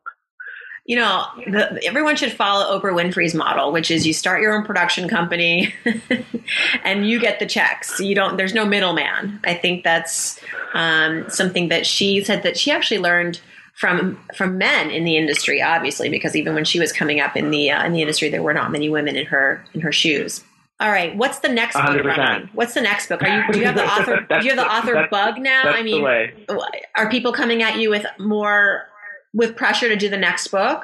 You 0.86 0.98
know, 0.98 1.24
the, 1.46 1.80
everyone 1.86 2.16
should 2.16 2.32
follow 2.32 2.78
Oprah 2.78 2.94
Winfrey's 2.94 3.36
model, 3.36 3.72
which 3.72 3.92
is 3.92 4.08
you 4.08 4.14
start 4.14 4.42
your 4.42 4.54
own 4.54 4.66
production 4.66 5.08
company 5.08 5.74
and 6.84 7.08
you 7.08 7.20
get 7.20 7.40
the 7.40 7.46
checks. 7.46 8.00
You 8.00 8.16
don't. 8.16 8.38
There's 8.38 8.56
no 8.56 8.66
middleman. 8.66 9.40
I 9.44 9.54
think 9.54 9.84
that's 9.84 10.40
um, 10.74 11.30
something 11.30 11.70
that 11.70 11.86
she 11.86 12.24
said 12.24 12.44
that 12.44 12.58
she 12.58 12.72
actually 12.72 13.00
learned 13.00 13.40
from 13.80 14.20
from 14.36 14.58
men 14.58 14.92
in 14.92 15.06
the 15.06 15.16
industry, 15.16 15.62
obviously, 15.62 16.10
because 16.10 16.36
even 16.36 16.54
when 16.54 16.66
she 16.66 16.80
was 16.80 16.92
coming 16.92 17.22
up 17.22 17.38
in 17.38 17.50
the 17.50 17.72
uh, 17.72 17.86
in 17.86 17.94
the 17.94 18.02
industry, 18.02 18.30
there 18.30 18.44
were 18.44 18.54
not 18.54 18.72
many 18.72 18.90
women 18.90 19.16
in 19.16 19.26
her 19.26 19.64
in 19.74 19.80
her 19.80 19.92
shoes. 19.92 20.44
All 20.82 20.90
right, 20.90 21.16
what's 21.16 21.40
the 21.40 21.50
next 21.50 21.76
100%. 21.76 22.04
book? 22.04 22.50
What's 22.54 22.74
the 22.74 22.82
next 22.82 23.08
book? 23.08 23.22
Are 23.24 23.28
you 23.28 23.54
do 23.54 23.60
you 23.60 23.66
have 23.66 23.76
the 23.76 23.86
author 24.00 24.26
do 24.30 24.46
you 24.46 24.54
have 24.54 24.58
the 24.58 24.70
author 24.70 25.08
bug 25.10 25.40
now? 25.40 25.64
I 25.64 25.82
mean, 25.82 26.06
are 26.96 27.10
people 27.10 27.32
coming 27.32 27.64
at 27.64 27.78
you 27.78 27.90
with 27.90 28.06
more 28.20 28.88
with 29.34 29.56
pressure 29.56 29.88
to 29.88 29.96
do 29.96 30.10
the 30.10 30.18
next 30.18 30.50
book? 30.50 30.84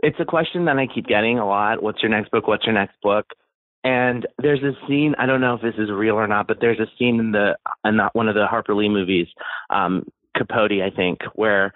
It's 0.00 0.18
a 0.20 0.24
question 0.24 0.64
that 0.66 0.78
I 0.78 0.86
keep 0.86 1.06
getting 1.06 1.40
a 1.40 1.46
lot. 1.46 1.82
What's 1.82 2.02
your 2.02 2.10
next 2.10 2.30
book? 2.30 2.46
What's 2.46 2.64
your 2.64 2.74
next 2.74 2.94
book? 3.02 3.26
And 3.82 4.28
there's 4.40 4.62
a 4.62 4.72
scene. 4.86 5.16
I 5.18 5.26
don't 5.26 5.40
know 5.40 5.54
if 5.54 5.62
this 5.62 5.74
is 5.76 5.90
real 5.90 6.14
or 6.14 6.28
not, 6.28 6.46
but 6.46 6.58
there's 6.60 6.78
a 6.78 6.86
scene 6.98 7.18
in 7.18 7.32
the 7.32 7.56
in 7.84 7.96
not 7.96 8.14
one 8.14 8.28
of 8.28 8.36
the 8.36 8.46
Harper 8.46 8.76
Lee 8.76 8.88
movies, 8.88 9.26
um, 9.70 10.04
Capote, 10.36 10.82
I 10.82 10.90
think, 10.94 11.18
where 11.34 11.74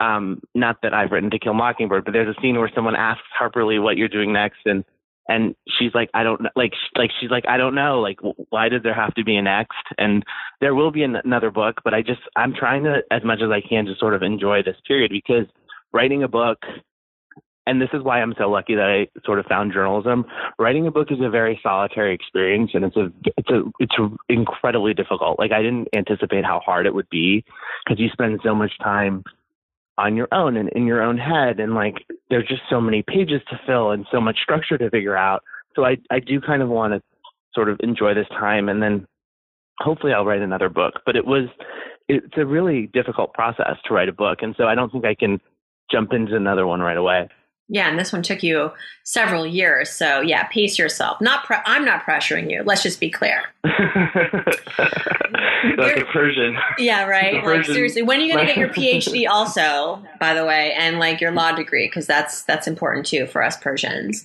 um, 0.00 0.40
not 0.54 0.78
that 0.82 0.94
I've 0.94 1.12
written 1.12 1.30
To 1.30 1.38
Kill 1.38 1.54
Mockingbird, 1.54 2.04
but 2.04 2.12
there's 2.12 2.34
a 2.34 2.40
scene 2.40 2.58
where 2.58 2.70
someone 2.74 2.96
asks 2.96 3.22
Harper 3.38 3.64
Lee 3.64 3.78
what 3.78 3.96
you're 3.96 4.08
doing 4.08 4.32
next, 4.32 4.60
and 4.64 4.84
and 5.28 5.54
she's 5.78 5.94
like, 5.94 6.10
I 6.14 6.24
don't 6.24 6.40
like 6.56 6.72
like 6.96 7.10
she's 7.20 7.30
like, 7.30 7.44
I 7.46 7.56
don't 7.56 7.74
know, 7.74 8.00
like 8.00 8.18
why 8.48 8.68
did 8.68 8.82
there 8.82 8.94
have 8.94 9.14
to 9.14 9.24
be 9.24 9.36
a 9.36 9.42
next? 9.42 9.76
And 9.98 10.24
there 10.60 10.74
will 10.74 10.90
be 10.90 11.02
an- 11.02 11.16
another 11.16 11.50
book, 11.50 11.82
but 11.84 11.94
I 11.94 12.02
just 12.02 12.20
I'm 12.34 12.52
trying 12.52 12.84
to 12.84 13.02
as 13.10 13.22
much 13.24 13.40
as 13.42 13.50
I 13.50 13.60
can 13.60 13.84
to 13.84 13.94
sort 13.96 14.14
of 14.14 14.22
enjoy 14.22 14.62
this 14.62 14.76
period 14.88 15.12
because 15.12 15.46
writing 15.92 16.22
a 16.22 16.28
book. 16.28 16.58
And 17.66 17.80
this 17.80 17.90
is 17.92 18.02
why 18.02 18.20
I'm 18.20 18.34
so 18.36 18.50
lucky 18.50 18.74
that 18.74 18.88
I 18.88 19.20
sort 19.24 19.38
of 19.38 19.44
found 19.46 19.72
journalism. 19.72 20.24
Writing 20.58 20.88
a 20.88 20.90
book 20.90 21.08
is 21.12 21.18
a 21.22 21.30
very 21.30 21.60
solitary 21.62 22.12
experience, 22.14 22.70
and 22.74 22.84
it's 22.84 22.96
a 22.96 23.12
it's 23.36 23.50
a 23.50 23.62
it's 23.78 23.94
incredibly 24.28 24.94
difficult. 24.94 25.38
Like 25.38 25.52
I 25.52 25.62
didn't 25.62 25.88
anticipate 25.94 26.44
how 26.44 26.60
hard 26.64 26.86
it 26.86 26.94
would 26.94 27.08
be 27.10 27.44
because 27.84 28.00
you 28.00 28.08
spend 28.08 28.40
so 28.42 28.54
much 28.54 28.72
time 28.82 29.22
on 30.00 30.16
your 30.16 30.28
own 30.32 30.56
and 30.56 30.70
in 30.70 30.86
your 30.86 31.02
own 31.02 31.18
head 31.18 31.60
and 31.60 31.74
like 31.74 32.06
there's 32.30 32.48
just 32.48 32.62
so 32.70 32.80
many 32.80 33.02
pages 33.02 33.42
to 33.50 33.60
fill 33.66 33.90
and 33.90 34.06
so 34.10 34.20
much 34.20 34.38
structure 34.42 34.78
to 34.78 34.88
figure 34.88 35.16
out 35.16 35.42
so 35.76 35.84
i 35.84 35.96
i 36.10 36.18
do 36.18 36.40
kind 36.40 36.62
of 36.62 36.68
want 36.70 36.94
to 36.94 37.02
sort 37.54 37.68
of 37.68 37.78
enjoy 37.82 38.14
this 38.14 38.28
time 38.28 38.68
and 38.70 38.82
then 38.82 39.06
hopefully 39.78 40.12
i'll 40.12 40.24
write 40.24 40.40
another 40.40 40.70
book 40.70 40.94
but 41.04 41.16
it 41.16 41.26
was 41.26 41.48
it's 42.08 42.38
a 42.38 42.46
really 42.46 42.88
difficult 42.94 43.34
process 43.34 43.76
to 43.84 43.92
write 43.92 44.08
a 44.08 44.12
book 44.12 44.38
and 44.40 44.54
so 44.56 44.64
i 44.64 44.74
don't 44.74 44.90
think 44.90 45.04
i 45.04 45.14
can 45.14 45.38
jump 45.92 46.14
into 46.14 46.34
another 46.34 46.66
one 46.66 46.80
right 46.80 46.96
away 46.96 47.28
yeah, 47.72 47.88
and 47.88 47.96
this 47.96 48.12
one 48.12 48.22
took 48.22 48.42
you 48.42 48.72
several 49.04 49.46
years. 49.46 49.90
So 49.90 50.20
yeah, 50.22 50.48
pace 50.48 50.76
yourself. 50.76 51.20
Not 51.20 51.44
pre- 51.44 51.58
I'm 51.64 51.84
not 51.84 52.02
pressuring 52.02 52.50
you. 52.50 52.64
Let's 52.64 52.82
just 52.82 52.98
be 52.98 53.10
clear. 53.10 53.44
like 55.78 55.98
a 55.98 56.04
Persian. 56.06 56.56
Yeah, 56.78 57.04
right. 57.04 57.44
Like 57.44 57.64
seriously, 57.64 58.02
when 58.02 58.20
are 58.20 58.22
you 58.22 58.34
going 58.34 58.46
to 58.46 58.54
get 58.54 58.58
your 58.58 58.68
PhD 58.70 59.28
also, 59.28 60.02
by 60.18 60.34
the 60.34 60.44
way, 60.44 60.72
and 60.72 60.98
like 60.98 61.20
your 61.20 61.32
law 61.32 61.52
degree 61.52 61.86
because 61.88 62.06
that's 62.06 62.42
that's 62.42 62.66
important 62.66 63.06
too 63.06 63.26
for 63.26 63.42
us 63.42 63.56
Persians. 63.56 64.24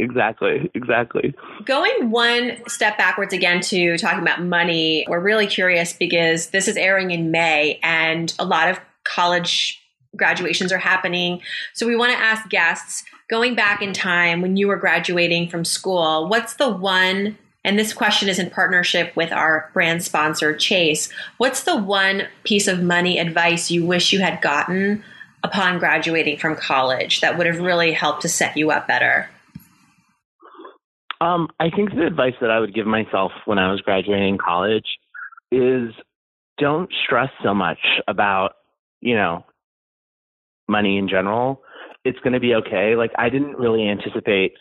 Exactly, 0.00 0.70
exactly. 0.74 1.34
Going 1.64 2.10
one 2.10 2.58
step 2.68 2.96
backwards 2.96 3.32
again 3.32 3.60
to 3.62 3.98
talking 3.98 4.22
about 4.22 4.40
money, 4.40 5.04
we're 5.08 5.18
really 5.18 5.48
curious 5.48 5.92
because 5.92 6.50
this 6.50 6.68
is 6.68 6.76
airing 6.76 7.10
in 7.10 7.32
May 7.32 7.80
and 7.82 8.32
a 8.38 8.44
lot 8.44 8.68
of 8.68 8.78
college 9.02 9.82
graduations 10.16 10.72
are 10.72 10.78
happening. 10.78 11.40
So 11.74 11.86
we 11.86 11.96
want 11.96 12.12
to 12.12 12.18
ask 12.18 12.48
guests 12.48 13.04
going 13.28 13.56
back 13.56 13.82
in 13.82 13.92
time 13.92 14.40
when 14.40 14.56
you 14.56 14.68
were 14.68 14.76
graduating 14.76 15.48
from 15.48 15.64
school, 15.64 16.28
what's 16.28 16.54
the 16.54 16.70
one 16.70 17.36
and 17.64 17.78
this 17.78 17.92
question 17.92 18.28
is 18.28 18.38
in 18.38 18.50
partnership 18.50 19.14
with 19.16 19.32
our 19.32 19.70
brand 19.72 20.02
sponsor, 20.02 20.54
Chase. 20.54 21.12
What's 21.38 21.64
the 21.64 21.76
one 21.76 22.28
piece 22.44 22.68
of 22.68 22.82
money 22.82 23.18
advice 23.18 23.70
you 23.70 23.84
wish 23.84 24.12
you 24.12 24.20
had 24.20 24.40
gotten 24.40 25.02
upon 25.42 25.78
graduating 25.78 26.38
from 26.38 26.56
college 26.56 27.20
that 27.20 27.36
would 27.36 27.46
have 27.46 27.58
really 27.58 27.92
helped 27.92 28.22
to 28.22 28.28
set 28.28 28.56
you 28.56 28.70
up 28.70 28.86
better? 28.86 29.28
Um, 31.20 31.48
I 31.58 31.70
think 31.70 31.90
the 31.90 32.06
advice 32.06 32.34
that 32.40 32.50
I 32.50 32.60
would 32.60 32.74
give 32.74 32.86
myself 32.86 33.32
when 33.44 33.58
I 33.58 33.70
was 33.70 33.80
graduating 33.80 34.38
college 34.38 34.86
is 35.50 35.90
don't 36.58 36.90
stress 37.04 37.30
so 37.42 37.54
much 37.54 37.78
about, 38.06 38.52
you 39.00 39.16
know, 39.16 39.44
money 40.68 40.96
in 40.96 41.08
general. 41.08 41.62
It's 42.04 42.18
going 42.20 42.34
to 42.34 42.40
be 42.40 42.54
okay. 42.54 42.94
Like, 42.94 43.10
I 43.18 43.30
didn't 43.30 43.58
really 43.58 43.88
anticipate 43.88 44.52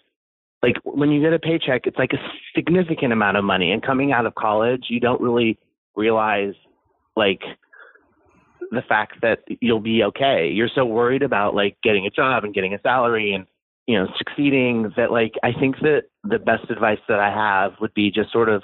like 0.64 0.76
when 0.84 1.12
you 1.12 1.22
get 1.22 1.34
a 1.34 1.40
paycheck, 1.40 1.86
it's 1.86 1.98
like 1.98 2.14
a 2.14 2.18
significant 2.56 3.14
amount 3.14 3.38
of 3.38 3.44
money. 3.44 3.72
And 3.72 3.82
coming 3.82 4.12
out 4.12 4.26
of 4.26 4.36
college, 4.36 4.86
you 4.90 5.00
don't 5.00 5.22
really 5.22 5.58
realize 5.96 6.54
like 7.16 7.42
the 8.72 8.82
fact 8.82 9.22
that 9.22 9.40
you'll 9.62 9.80
be 9.80 10.04
okay. 10.04 10.50
You're 10.50 10.70
so 10.74 10.86
worried 10.86 11.24
about 11.24 11.56
like 11.56 11.78
getting 11.84 12.06
a 12.06 12.10
job 12.10 12.44
and 12.44 12.54
getting 12.54 12.74
a 12.74 12.82
salary 12.82 13.34
and 13.34 13.46
you 13.86 13.98
know 13.98 14.08
succeeding 14.18 14.92
that 14.98 15.12
like 15.12 15.34
I 15.44 15.52
think 15.58 15.80
that 15.80 16.04
the 16.24 16.40
best 16.40 16.70
advice 16.70 17.00
that 17.08 17.20
I 17.20 17.30
have 17.30 17.74
would 17.80 17.94
be 17.94 18.12
just 18.12 18.32
sort 18.32 18.50
of 18.50 18.62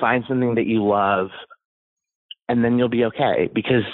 find 0.00 0.24
something 0.28 0.56
that 0.56 0.66
you 0.66 0.84
love 0.84 1.28
and 2.48 2.64
then 2.64 2.78
you'll 2.78 2.88
be 2.88 3.04
okay 3.04 3.48
because 3.54 3.84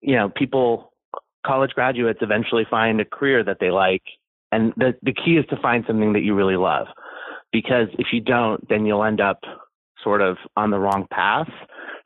you 0.00 0.14
know 0.14 0.28
people 0.28 0.92
college 1.46 1.70
graduates 1.70 2.20
eventually 2.22 2.66
find 2.70 3.00
a 3.00 3.04
career 3.04 3.42
that 3.42 3.58
they 3.60 3.70
like 3.70 4.02
and 4.52 4.72
the, 4.76 4.94
the 5.02 5.12
key 5.12 5.36
is 5.36 5.46
to 5.50 5.56
find 5.60 5.84
something 5.86 6.12
that 6.12 6.22
you 6.22 6.34
really 6.34 6.56
love. 6.56 6.86
Because 7.52 7.88
if 7.98 8.08
you 8.12 8.20
don't, 8.20 8.66
then 8.68 8.86
you'll 8.86 9.04
end 9.04 9.20
up 9.20 9.40
sort 10.02 10.22
of 10.22 10.36
on 10.56 10.70
the 10.70 10.78
wrong 10.78 11.06
path. 11.10 11.48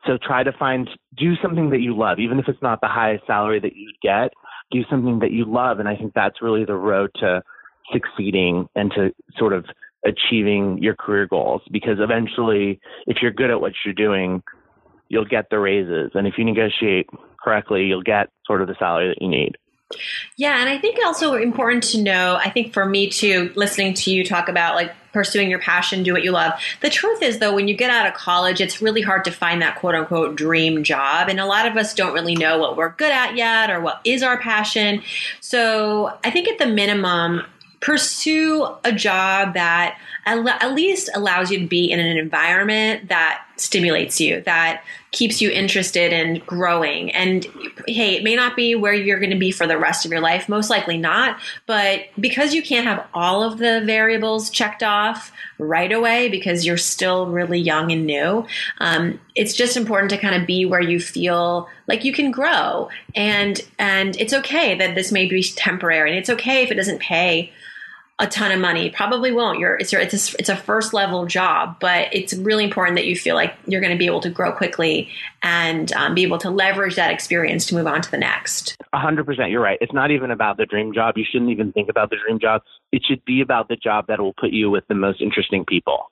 So 0.05 0.17
try 0.21 0.43
to 0.43 0.51
find, 0.51 0.89
do 1.17 1.35
something 1.41 1.69
that 1.71 1.81
you 1.81 1.97
love, 1.97 2.19
even 2.19 2.39
if 2.39 2.47
it's 2.47 2.61
not 2.61 2.81
the 2.81 2.87
highest 2.87 3.25
salary 3.25 3.59
that 3.59 3.75
you'd 3.75 3.99
get, 4.01 4.31
do 4.71 4.81
something 4.89 5.19
that 5.19 5.31
you 5.31 5.45
love. 5.45 5.79
And 5.79 5.87
I 5.87 5.95
think 5.95 6.13
that's 6.13 6.41
really 6.41 6.65
the 6.65 6.75
road 6.75 7.11
to 7.19 7.41
succeeding 7.91 8.67
and 8.75 8.91
to 8.91 9.11
sort 9.37 9.53
of 9.53 9.65
achieving 10.05 10.77
your 10.81 10.95
career 10.95 11.27
goals. 11.27 11.61
Because 11.71 11.97
eventually, 11.99 12.79
if 13.07 13.17
you're 13.21 13.31
good 13.31 13.49
at 13.49 13.61
what 13.61 13.73
you're 13.83 13.93
doing, 13.93 14.43
you'll 15.09 15.25
get 15.25 15.49
the 15.49 15.59
raises. 15.59 16.11
And 16.13 16.27
if 16.27 16.35
you 16.37 16.45
negotiate 16.45 17.07
correctly, 17.43 17.85
you'll 17.85 18.03
get 18.03 18.29
sort 18.45 18.61
of 18.61 18.67
the 18.67 18.75
salary 18.77 19.07
that 19.07 19.21
you 19.21 19.29
need. 19.29 19.57
Yeah, 20.37 20.59
and 20.59 20.69
I 20.69 20.77
think 20.77 20.97
also 21.05 21.35
important 21.35 21.83
to 21.85 22.01
know, 22.01 22.35
I 22.35 22.49
think 22.49 22.73
for 22.73 22.85
me 22.85 23.09
too, 23.09 23.51
listening 23.55 23.93
to 23.95 24.11
you 24.11 24.25
talk 24.25 24.49
about 24.49 24.75
like 24.75 24.91
pursuing 25.13 25.49
your 25.49 25.59
passion, 25.59 26.03
do 26.03 26.11
what 26.11 26.23
you 26.23 26.31
love. 26.31 26.53
The 26.81 26.89
truth 26.89 27.21
is 27.21 27.39
though, 27.39 27.53
when 27.53 27.67
you 27.67 27.75
get 27.75 27.89
out 27.89 28.07
of 28.07 28.13
college, 28.15 28.59
it's 28.59 28.81
really 28.81 29.01
hard 29.01 29.23
to 29.25 29.31
find 29.31 29.61
that 29.61 29.77
quote 29.77 29.95
unquote 29.95 30.35
dream 30.35 30.83
job. 30.83 31.29
And 31.29 31.39
a 31.39 31.45
lot 31.45 31.67
of 31.67 31.77
us 31.77 31.93
don't 31.93 32.13
really 32.13 32.35
know 32.35 32.57
what 32.57 32.75
we're 32.75 32.89
good 32.89 33.11
at 33.11 33.35
yet 33.35 33.69
or 33.69 33.79
what 33.79 34.01
is 34.03 34.23
our 34.23 34.37
passion. 34.39 35.03
So 35.39 36.17
I 36.23 36.31
think 36.31 36.47
at 36.47 36.57
the 36.57 36.67
minimum, 36.67 37.43
pursue 37.79 38.67
a 38.83 38.91
job 38.91 39.53
that 39.53 39.99
at 40.25 40.73
least 40.73 41.07
allows 41.13 41.51
you 41.51 41.59
to 41.59 41.67
be 41.67 41.91
in 41.91 41.99
an 41.99 42.17
environment 42.17 43.09
that 43.09 43.43
stimulates 43.57 44.19
you, 44.19 44.41
that 44.41 44.83
keeps 45.11 45.41
you 45.41 45.49
interested 45.49 46.11
in 46.11 46.41
growing. 46.45 47.09
And 47.11 47.45
hey, 47.87 48.15
it 48.15 48.23
may 48.23 48.35
not 48.35 48.55
be 48.55 48.75
where 48.75 48.93
you're 48.93 49.19
going 49.19 49.31
to 49.31 49.37
be 49.37 49.51
for 49.51 49.65
the 49.65 49.77
rest 49.77 50.05
of 50.05 50.11
your 50.11 50.19
life, 50.19 50.49
most 50.49 50.69
likely 50.69 50.97
not. 50.97 51.39
But 51.65 52.01
because 52.19 52.53
you 52.53 52.61
can't 52.61 52.85
have 52.85 53.07
all 53.13 53.43
of 53.43 53.57
the 53.57 53.81
variables 53.85 54.49
checked 54.49 54.83
off 54.83 55.31
right 55.57 55.91
away 55.91 56.27
because 56.27 56.65
you're 56.65 56.75
still 56.75 57.27
really 57.27 57.59
young 57.59 57.91
and 57.91 58.05
new, 58.05 58.45
um, 58.79 59.19
it's 59.35 59.53
just 59.53 59.77
important 59.77 60.09
to 60.09 60.17
kind 60.17 60.35
of 60.35 60.45
be 60.45 60.65
where 60.65 60.81
you 60.81 60.99
feel 60.99 61.69
like 61.87 62.03
you 62.03 62.11
can 62.11 62.31
grow. 62.31 62.89
And 63.15 63.61
and 63.79 64.19
it's 64.19 64.33
okay 64.33 64.75
that 64.75 64.95
this 64.95 65.11
may 65.11 65.27
be 65.27 65.41
temporary, 65.43 66.09
and 66.09 66.19
it's 66.19 66.29
okay 66.29 66.63
if 66.63 66.71
it 66.71 66.75
doesn't 66.75 66.99
pay 66.99 67.53
a 68.19 68.27
ton 68.27 68.51
of 68.51 68.59
money. 68.59 68.89
Probably 68.89 69.31
won't. 69.31 69.59
You're 69.59 69.75
it's 69.75 69.91
it's 69.91 70.33
a, 70.33 70.35
it's 70.39 70.49
a 70.49 70.55
first 70.55 70.93
level 70.93 71.25
job, 71.25 71.77
but 71.79 72.07
it's 72.13 72.33
really 72.33 72.63
important 72.63 72.95
that 72.95 73.05
you 73.05 73.15
feel 73.15 73.35
like 73.35 73.53
you're 73.67 73.81
going 73.81 73.91
to 73.91 73.97
be 73.97 74.05
able 74.05 74.21
to 74.21 74.29
grow 74.29 74.53
quickly 74.53 75.09
and 75.43 75.91
um, 75.93 76.15
be 76.15 76.23
able 76.23 76.37
to 76.37 76.49
leverage 76.49 76.95
that 76.95 77.11
experience 77.11 77.65
to 77.67 77.75
move 77.75 77.87
on 77.87 78.01
to 78.01 78.09
the 78.09 78.17
next. 78.17 78.77
A 78.93 78.99
hundred 78.99 79.25
percent. 79.25 79.51
You're 79.51 79.61
right. 79.61 79.77
It's 79.81 79.93
not 79.93 80.11
even 80.11 80.31
about 80.31 80.57
the 80.57 80.65
dream 80.65 80.93
job. 80.93 81.17
You 81.17 81.25
shouldn't 81.29 81.51
even 81.51 81.73
think 81.73 81.89
about 81.89 82.09
the 82.09 82.17
dream 82.25 82.39
job. 82.39 82.61
It 82.91 83.03
should 83.05 83.23
be 83.25 83.41
about 83.41 83.67
the 83.67 83.75
job 83.75 84.07
that 84.07 84.19
will 84.19 84.33
put 84.33 84.51
you 84.51 84.69
with 84.69 84.87
the 84.87 84.95
most 84.95 85.21
interesting 85.21 85.65
people. 85.65 86.11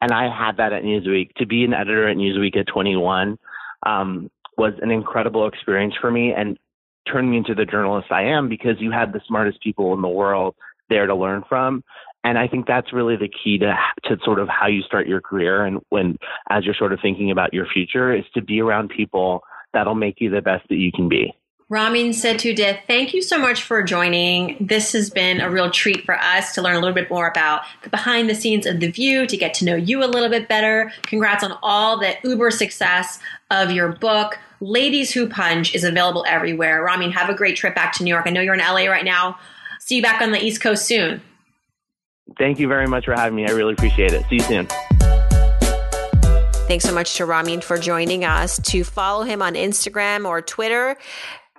And 0.00 0.10
I 0.10 0.34
had 0.34 0.56
that 0.56 0.72
at 0.72 0.82
Newsweek. 0.82 1.34
To 1.34 1.46
be 1.46 1.64
an 1.64 1.74
editor 1.74 2.08
at 2.08 2.16
Newsweek 2.16 2.56
at 2.56 2.66
21 2.66 3.38
um, 3.84 4.30
was 4.56 4.72
an 4.80 4.90
incredible 4.90 5.46
experience 5.46 5.94
for 6.00 6.10
me 6.10 6.32
and 6.32 6.58
turned 7.06 7.30
me 7.30 7.36
into 7.36 7.54
the 7.54 7.64
journalist 7.64 8.10
I 8.10 8.24
am 8.24 8.48
because 8.48 8.76
you 8.78 8.90
had 8.90 9.12
the 9.12 9.20
smartest 9.26 9.60
people 9.60 9.92
in 9.92 10.02
the 10.02 10.08
world 10.08 10.54
there 10.92 11.06
to 11.06 11.14
learn 11.14 11.42
from. 11.48 11.82
And 12.24 12.38
I 12.38 12.46
think 12.46 12.66
that's 12.66 12.92
really 12.92 13.16
the 13.16 13.28
key 13.28 13.58
to 13.58 13.74
to 14.04 14.16
sort 14.24 14.38
of 14.38 14.48
how 14.48 14.68
you 14.68 14.82
start 14.82 15.08
your 15.08 15.20
career 15.20 15.64
and 15.64 15.80
when 15.88 16.16
as 16.50 16.64
you're 16.64 16.74
sort 16.74 16.92
of 16.92 17.00
thinking 17.00 17.30
about 17.30 17.52
your 17.52 17.66
future 17.66 18.14
is 18.14 18.24
to 18.34 18.42
be 18.42 18.60
around 18.60 18.90
people 18.90 19.42
that'll 19.72 19.96
make 19.96 20.20
you 20.20 20.30
the 20.30 20.42
best 20.42 20.68
that 20.68 20.76
you 20.76 20.92
can 20.92 21.08
be. 21.08 21.34
Ramin 21.68 22.10
Setudeh, 22.10 22.80
thank 22.86 23.14
you 23.14 23.22
so 23.22 23.38
much 23.38 23.62
for 23.62 23.82
joining. 23.82 24.58
This 24.60 24.92
has 24.92 25.08
been 25.08 25.40
a 25.40 25.48
real 25.48 25.70
treat 25.70 26.04
for 26.04 26.14
us 26.14 26.54
to 26.54 26.60
learn 26.60 26.76
a 26.76 26.80
little 26.80 26.94
bit 26.94 27.08
more 27.08 27.26
about 27.26 27.62
the 27.82 27.88
behind 27.88 28.28
the 28.28 28.34
scenes 28.34 28.66
of 28.66 28.78
The 28.78 28.90
View, 28.90 29.26
to 29.26 29.36
get 29.38 29.54
to 29.54 29.64
know 29.64 29.74
you 29.74 30.04
a 30.04 30.06
little 30.06 30.28
bit 30.28 30.48
better. 30.48 30.92
Congrats 31.04 31.42
on 31.42 31.56
all 31.62 31.98
the 31.98 32.14
uber 32.24 32.50
success 32.50 33.18
of 33.50 33.70
your 33.70 33.88
book. 33.88 34.38
Ladies 34.60 35.12
Who 35.12 35.26
Punch 35.26 35.74
is 35.74 35.82
available 35.82 36.26
everywhere. 36.28 36.84
Ramin, 36.84 37.10
have 37.12 37.30
a 37.30 37.34
great 37.34 37.56
trip 37.56 37.74
back 37.74 37.94
to 37.94 38.04
New 38.04 38.10
York. 38.10 38.26
I 38.26 38.30
know 38.30 38.42
you're 38.42 38.52
in 38.52 38.60
LA 38.60 38.84
right 38.84 39.04
now 39.04 39.38
see 39.86 39.96
you 39.96 40.02
back 40.02 40.22
on 40.22 40.30
the 40.30 40.42
East 40.42 40.60
Coast 40.60 40.86
soon. 40.86 41.20
Thank 42.38 42.58
you 42.58 42.68
very 42.68 42.86
much 42.86 43.04
for 43.04 43.12
having 43.14 43.34
me. 43.34 43.46
I 43.46 43.50
really 43.50 43.74
appreciate 43.74 44.12
it. 44.12 44.24
See 44.28 44.36
you 44.36 44.40
soon. 44.40 44.68
Thanks 46.68 46.84
so 46.84 46.94
much 46.94 47.16
to 47.16 47.26
Ramin 47.26 47.60
for 47.60 47.76
joining 47.76 48.24
us. 48.24 48.58
To 48.70 48.84
follow 48.84 49.24
him 49.24 49.42
on 49.42 49.54
Instagram 49.54 50.26
or 50.26 50.40
Twitter, 50.40 50.96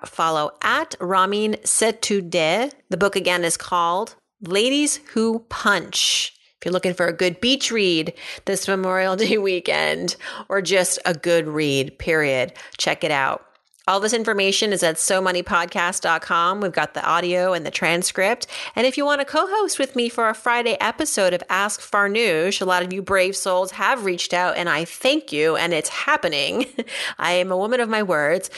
follow 0.05 0.51
at 0.61 0.95
Ramin 0.99 1.53
Setudeh. 1.63 2.71
The 2.89 2.97
book 2.97 3.15
again 3.15 3.43
is 3.43 3.57
called 3.57 4.15
Ladies 4.41 4.97
Who 5.13 5.39
Punch. 5.49 6.33
If 6.57 6.65
you're 6.65 6.73
looking 6.73 6.93
for 6.93 7.05
a 7.05 7.13
good 7.13 7.41
beach 7.41 7.71
read 7.71 8.13
this 8.45 8.67
Memorial 8.67 9.15
Day 9.17 9.37
weekend 9.37 10.15
or 10.49 10.61
just 10.61 10.97
a 11.05 11.13
good 11.13 11.47
read, 11.47 11.99
period, 11.99 12.53
check 12.77 13.03
it 13.03 13.11
out. 13.11 13.45
All 13.85 13.99
this 13.99 14.13
information 14.13 14.71
is 14.71 14.81
at 14.81 14.95
SoMoneyPodcast.com. 14.95 16.61
We've 16.61 16.71
got 16.71 16.93
the 16.93 17.05
audio 17.05 17.51
and 17.51 17.65
the 17.65 17.71
transcript. 17.71 18.47
And 18.77 18.87
if 18.87 18.97
you 18.97 19.03
want 19.03 19.19
to 19.19 19.25
co-host 19.25 19.77
with 19.77 19.93
me 19.93 20.07
for 20.07 20.29
a 20.29 20.33
Friday 20.33 20.77
episode 20.79 21.33
of 21.33 21.43
Ask 21.49 21.81
Farnoosh, 21.81 22.61
a 22.61 22.65
lot 22.65 22.83
of 22.83 22.93
you 22.93 23.01
brave 23.01 23.35
souls 23.35 23.71
have 23.71 24.05
reached 24.05 24.33
out 24.33 24.55
and 24.55 24.69
I 24.69 24.85
thank 24.85 25.33
you 25.33 25.57
and 25.57 25.73
it's 25.73 25.89
happening. 25.89 26.65
I 27.19 27.33
am 27.33 27.51
a 27.51 27.57
woman 27.57 27.81
of 27.81 27.89
my 27.89 28.03
words. 28.03 28.49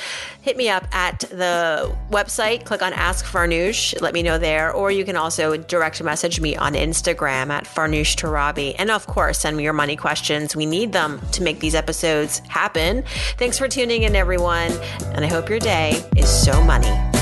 Hit 0.44 0.58
me 0.58 0.70
up 0.70 0.88
at 0.94 1.22
the 1.22 1.92
website, 2.12 2.64
click 2.64 2.84
on 2.84 2.94
Ask 2.94 3.26
Farnoosh, 3.26 4.00
let 4.02 4.14
me 4.14 4.22
know 4.22 4.38
there. 4.38 4.72
Or 4.72 4.92
you 4.92 5.04
can 5.04 5.16
also 5.16 5.58
direct 5.58 6.04
message 6.04 6.40
me 6.40 6.56
on 6.56 6.74
Instagram 6.76 7.50
at 7.50 7.66
Farnoosh 7.66 8.16
Torabi. 8.16 8.76
And 8.78 8.92
of 8.92 9.08
course, 9.08 9.40
send 9.40 9.58
me 9.58 9.64
your 9.64 9.74
money 9.74 9.96
questions. 9.96 10.56
We 10.56 10.68
need 10.68 10.92
them 10.92 11.20
to 11.32 11.42
make 11.42 11.62
these 11.62 11.74
episodes 11.74 12.40
happen. 12.48 13.04
Thanks 13.40 13.58
for 13.58 13.68
tuning 13.68 14.04
in, 14.04 14.16
everyone 14.16 14.72
and 15.16 15.24
I 15.24 15.30
hope 15.30 15.50
your 15.50 15.60
day 15.60 16.04
is 16.16 16.30
so 16.30 16.62
money. 16.62 17.15